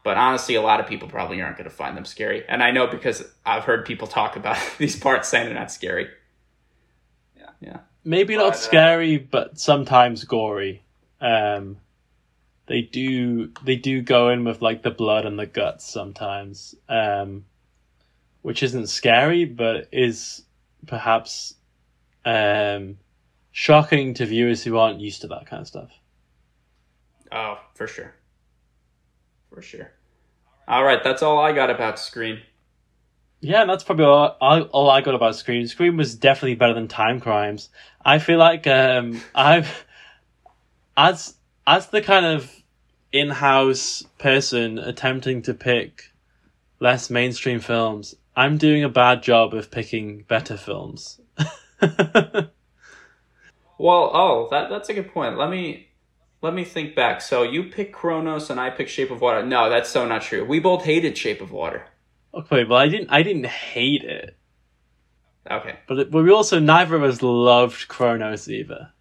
[0.03, 2.43] but honestly, a lot of people probably aren't going to find them scary.
[2.47, 6.07] And I know because I've heard people talk about these parts saying they're not scary.
[7.37, 7.49] Yeah.
[7.59, 7.77] Yeah.
[8.03, 10.81] Maybe not But, uh, scary, but sometimes gory.
[11.19, 11.77] Um,
[12.65, 17.45] they do they do go in with like the blood and the guts sometimes, um,
[18.41, 20.43] which isn't scary, but is
[20.87, 21.55] perhaps
[22.25, 22.97] um,
[23.51, 25.91] shocking to viewers who aren't used to that kind of stuff.
[27.31, 28.13] Oh, for sure.
[29.53, 29.91] For sure.
[30.67, 32.39] All right, that's all I got about Scream.
[33.41, 35.65] Yeah, that's probably all, all, all I got about Scream.
[35.65, 37.69] Scream was definitely better than Timecrimes.
[38.05, 39.85] I feel like um, I've
[40.95, 41.35] as
[41.65, 42.51] as the kind of
[43.11, 46.11] in-house person attempting to pick
[46.79, 48.15] less mainstream films.
[48.35, 51.19] I'm doing a bad job of picking better films.
[53.77, 55.37] Well, oh, that that's a good point.
[55.39, 55.87] Let me
[56.43, 57.19] let me think back.
[57.19, 59.43] So you pick Cronos and I pick Shape of Water.
[59.43, 60.45] No, that's so not true.
[60.45, 61.85] We both hated Shape of Water.
[62.33, 64.37] okay, well, I didn't I didn't hate it,
[65.49, 65.79] Okay.
[65.87, 68.91] but it, but we also neither of us loved Cronos either.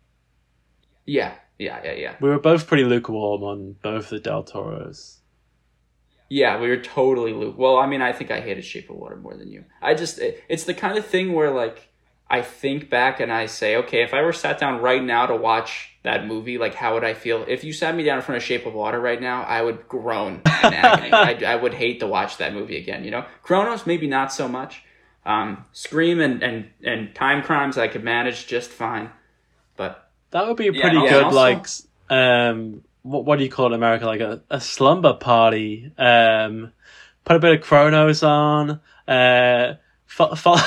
[1.04, 2.14] Yeah, yeah, yeah, yeah.
[2.20, 5.19] We were both pretty lukewarm on both the Del Toros.
[6.32, 7.56] Yeah, we were totally Luke.
[7.58, 9.64] Well, I mean, I think I hated Shape of Water more than you.
[9.82, 11.88] I just, it, it's the kind of thing where, like,
[12.30, 15.34] I think back and I say, okay, if I were sat down right now to
[15.34, 17.44] watch that movie, like, how would I feel?
[17.48, 19.88] If you sat me down in front of Shape of Water right now, I would
[19.88, 21.12] groan in agony.
[21.12, 23.24] I, I would hate to watch that movie again, you know?
[23.42, 24.84] Cronos, maybe not so much.
[25.26, 29.10] Um, Scream and, and, and Timecrimes, I could manage just fine.
[29.76, 31.66] But, That would be a pretty and good, also- like,
[32.08, 34.06] um, what what do you call it in America?
[34.06, 35.92] Like a, a slumber party.
[35.96, 36.72] Um,
[37.24, 38.80] put a bit of Cronos on.
[39.06, 39.74] Uh,
[40.06, 40.56] fo- fo-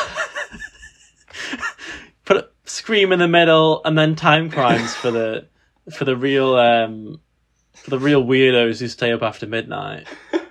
[2.26, 5.48] put a Scream in the middle, and then Timecrimes for the
[5.92, 7.20] for the real um
[7.74, 10.08] for the real weirdos who stay up after midnight.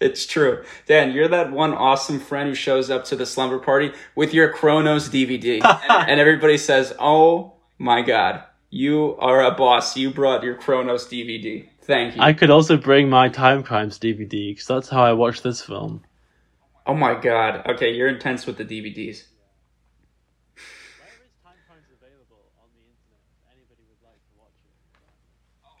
[0.00, 0.62] It's true.
[0.86, 4.52] Dan, you're that one awesome friend who shows up to the slumber party with your
[4.52, 5.64] Cronos DVD.
[5.88, 8.42] and everybody says, Oh my god,
[8.74, 9.96] you are a boss.
[9.96, 11.68] You brought your Cronos DVD.
[11.82, 12.22] Thank you.
[12.22, 16.02] I could also bring my Timecrimes DVD because that's how I watched this film.
[16.86, 17.64] oh my god.
[17.66, 19.24] Okay, you're intense with the DVDs.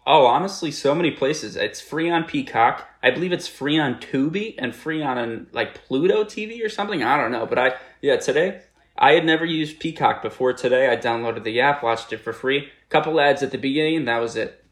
[0.06, 1.56] Oh, honestly, so many places.
[1.56, 2.86] It's free on Peacock.
[3.02, 7.02] I believe it's free on Tubi and free on like Pluto TV or something.
[7.02, 8.60] I don't know, but I yeah today
[8.96, 10.52] I had never used Peacock before.
[10.52, 12.68] Today I downloaded the app, watched it for free.
[12.88, 14.64] Couple ads at the beginning, and that was it.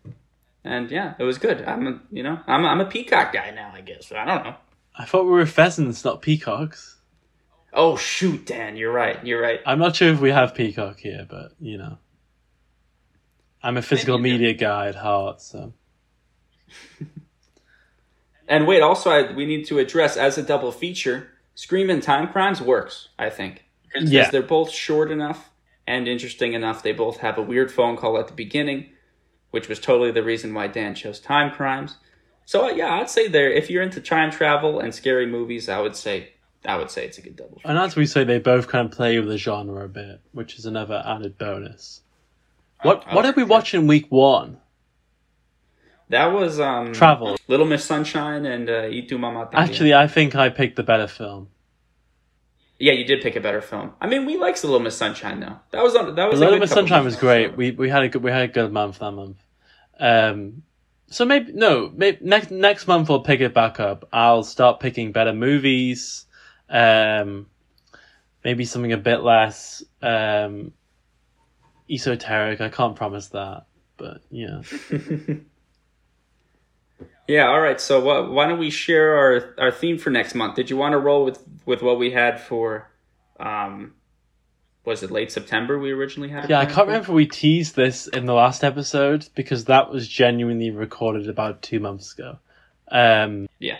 [0.64, 1.64] And yeah, it was good.
[1.64, 3.72] I'm a you know I'm a, I'm a Peacock guy now.
[3.74, 4.54] I guess I don't know.
[4.96, 6.98] I thought we were pheasants, not peacocks.
[7.72, 9.24] Oh shoot, Dan, you're right.
[9.26, 9.60] You're right.
[9.66, 11.98] I'm not sure if we have Peacock here, but you know,
[13.62, 15.72] I'm a physical media guy at heart, so
[18.48, 22.60] And wait, also I, we need to address as a double feature, Scream and Timecrimes
[22.60, 23.08] works.
[23.18, 23.64] I think.
[23.92, 24.30] Because Yeah.
[24.30, 25.50] they're both short enough
[25.86, 26.82] and interesting enough.
[26.82, 28.90] They both have a weird phone call at the beginning,
[29.50, 31.96] which was totally the reason why Dan chose Timecrimes.
[32.44, 33.50] So uh, yeah, I'd say there.
[33.50, 36.32] If you're into time travel and scary movies, I would say
[36.64, 37.60] I would say it's a good double.
[37.64, 40.58] and as we say, they both kind of play with the genre a bit, which
[40.58, 42.02] is another added bonus.
[42.82, 43.48] What Oh, what did we sure.
[43.48, 44.58] watch in week one?
[46.08, 47.36] That was um Travel.
[47.48, 49.48] Little Miss Sunshine and uh, Y Tu Mamá.
[49.54, 51.48] Actually, I think I picked the better film.
[52.82, 53.92] Yeah, you did pick a better film.
[54.00, 55.56] I mean, we liked Little Miss Sunshine though.
[55.70, 57.56] That was on- that was a Little Miss Sunshine was great.
[57.56, 59.36] We we had a good we had a good month that month.
[60.00, 60.64] Um,
[61.06, 64.08] so maybe no, maybe next next month we'll pick it back up.
[64.12, 66.26] I'll start picking better movies.
[66.68, 67.46] Um,
[68.44, 70.72] maybe something a bit less um
[71.88, 72.60] esoteric.
[72.60, 73.66] I can't promise that,
[73.96, 74.62] but yeah.
[77.28, 77.80] Yeah, all right.
[77.80, 80.56] So wh- why don't we share our, our theme for next month?
[80.56, 82.90] Did you want to roll with, with what we had for,
[83.38, 83.94] um,
[84.84, 86.50] was it late September we originally had?
[86.50, 86.86] Yeah, I can't for?
[86.86, 91.62] remember if we teased this in the last episode because that was genuinely recorded about
[91.62, 92.38] two months ago.
[92.90, 93.78] Um, Yeah.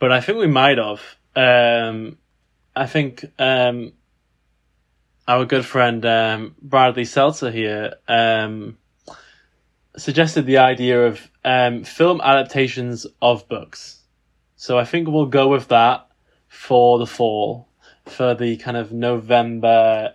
[0.00, 1.00] but I think we might have.
[1.36, 2.18] Um,
[2.74, 3.92] I think um,
[5.28, 8.76] our good friend um, Bradley Seltzer here um,
[9.96, 14.02] suggested the idea of um, film adaptations of books.
[14.56, 16.08] So I think we'll go with that
[16.48, 17.68] for the fall,
[18.06, 20.14] for the kind of November,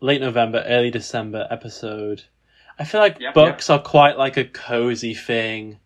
[0.00, 2.24] late November, early December episode.
[2.78, 5.78] I feel like Yep, books are quite like a cozy thing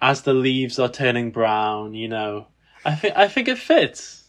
[0.00, 2.46] as the leaves are turning brown, you know.
[2.84, 4.28] I think I think it fits.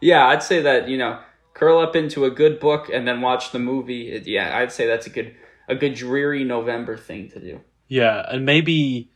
[0.00, 1.20] Yeah, I'd say that, you know,
[1.54, 4.10] curl up into a good book and then watch the movie.
[4.10, 5.36] It- yeah, I'd say that's a good
[5.68, 7.60] a good dreary November thing to do.
[7.86, 9.11] Yeah, and maybe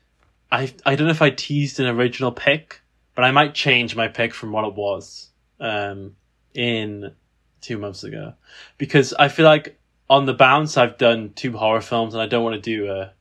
[0.50, 2.80] I I don't know if I teased an original pick,
[3.14, 5.30] but I might change my pick from what it was
[5.60, 6.16] um
[6.54, 7.12] in
[7.60, 8.34] two months ago.
[8.78, 9.78] Because I feel like
[10.08, 13.12] on the bounce I've done two horror films and I don't want to do a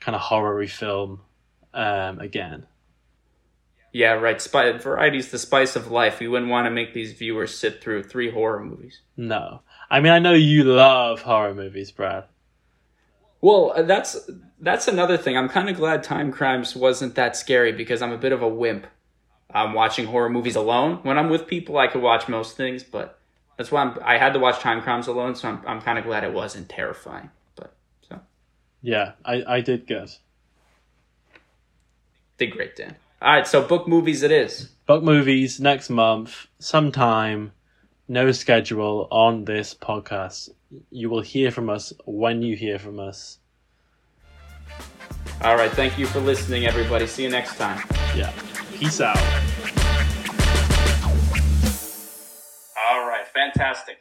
[0.00, 1.20] kind of horror film
[1.72, 2.66] um again.
[3.90, 4.40] Yeah, right.
[4.40, 6.20] Spi- variety's the spice of life.
[6.20, 9.00] We wouldn't want to make these viewers sit through three horror movies.
[9.16, 9.62] No.
[9.90, 12.24] I mean I know you love horror movies, Brad.
[13.40, 14.28] Well, uh, that's
[14.60, 15.36] that's another thing.
[15.36, 18.86] I'm kind of glad Timecrimes wasn't that scary because I'm a bit of a wimp.
[19.52, 21.00] I'm watching horror movies alone.
[21.04, 23.18] When I'm with people, I could watch most things, but
[23.56, 25.34] that's why I'm, I had to watch Timecrimes alone.
[25.36, 27.30] So I'm I'm kind of glad it wasn't terrifying.
[27.56, 27.72] But
[28.08, 28.20] so
[28.82, 30.10] Yeah, I, I did good.
[32.38, 32.96] did great, Dan.
[33.20, 34.70] All right, so book movies it is.
[34.86, 37.52] Book movies next month, sometime,
[38.08, 40.50] no schedule on this podcast.
[40.90, 43.38] You will hear from us when you hear from us.
[45.42, 47.06] All right, thank you for listening, everybody.
[47.06, 47.80] See you next time.
[48.16, 48.32] Yeah.
[48.72, 49.16] Peace out.
[52.76, 53.98] All right, fantastic.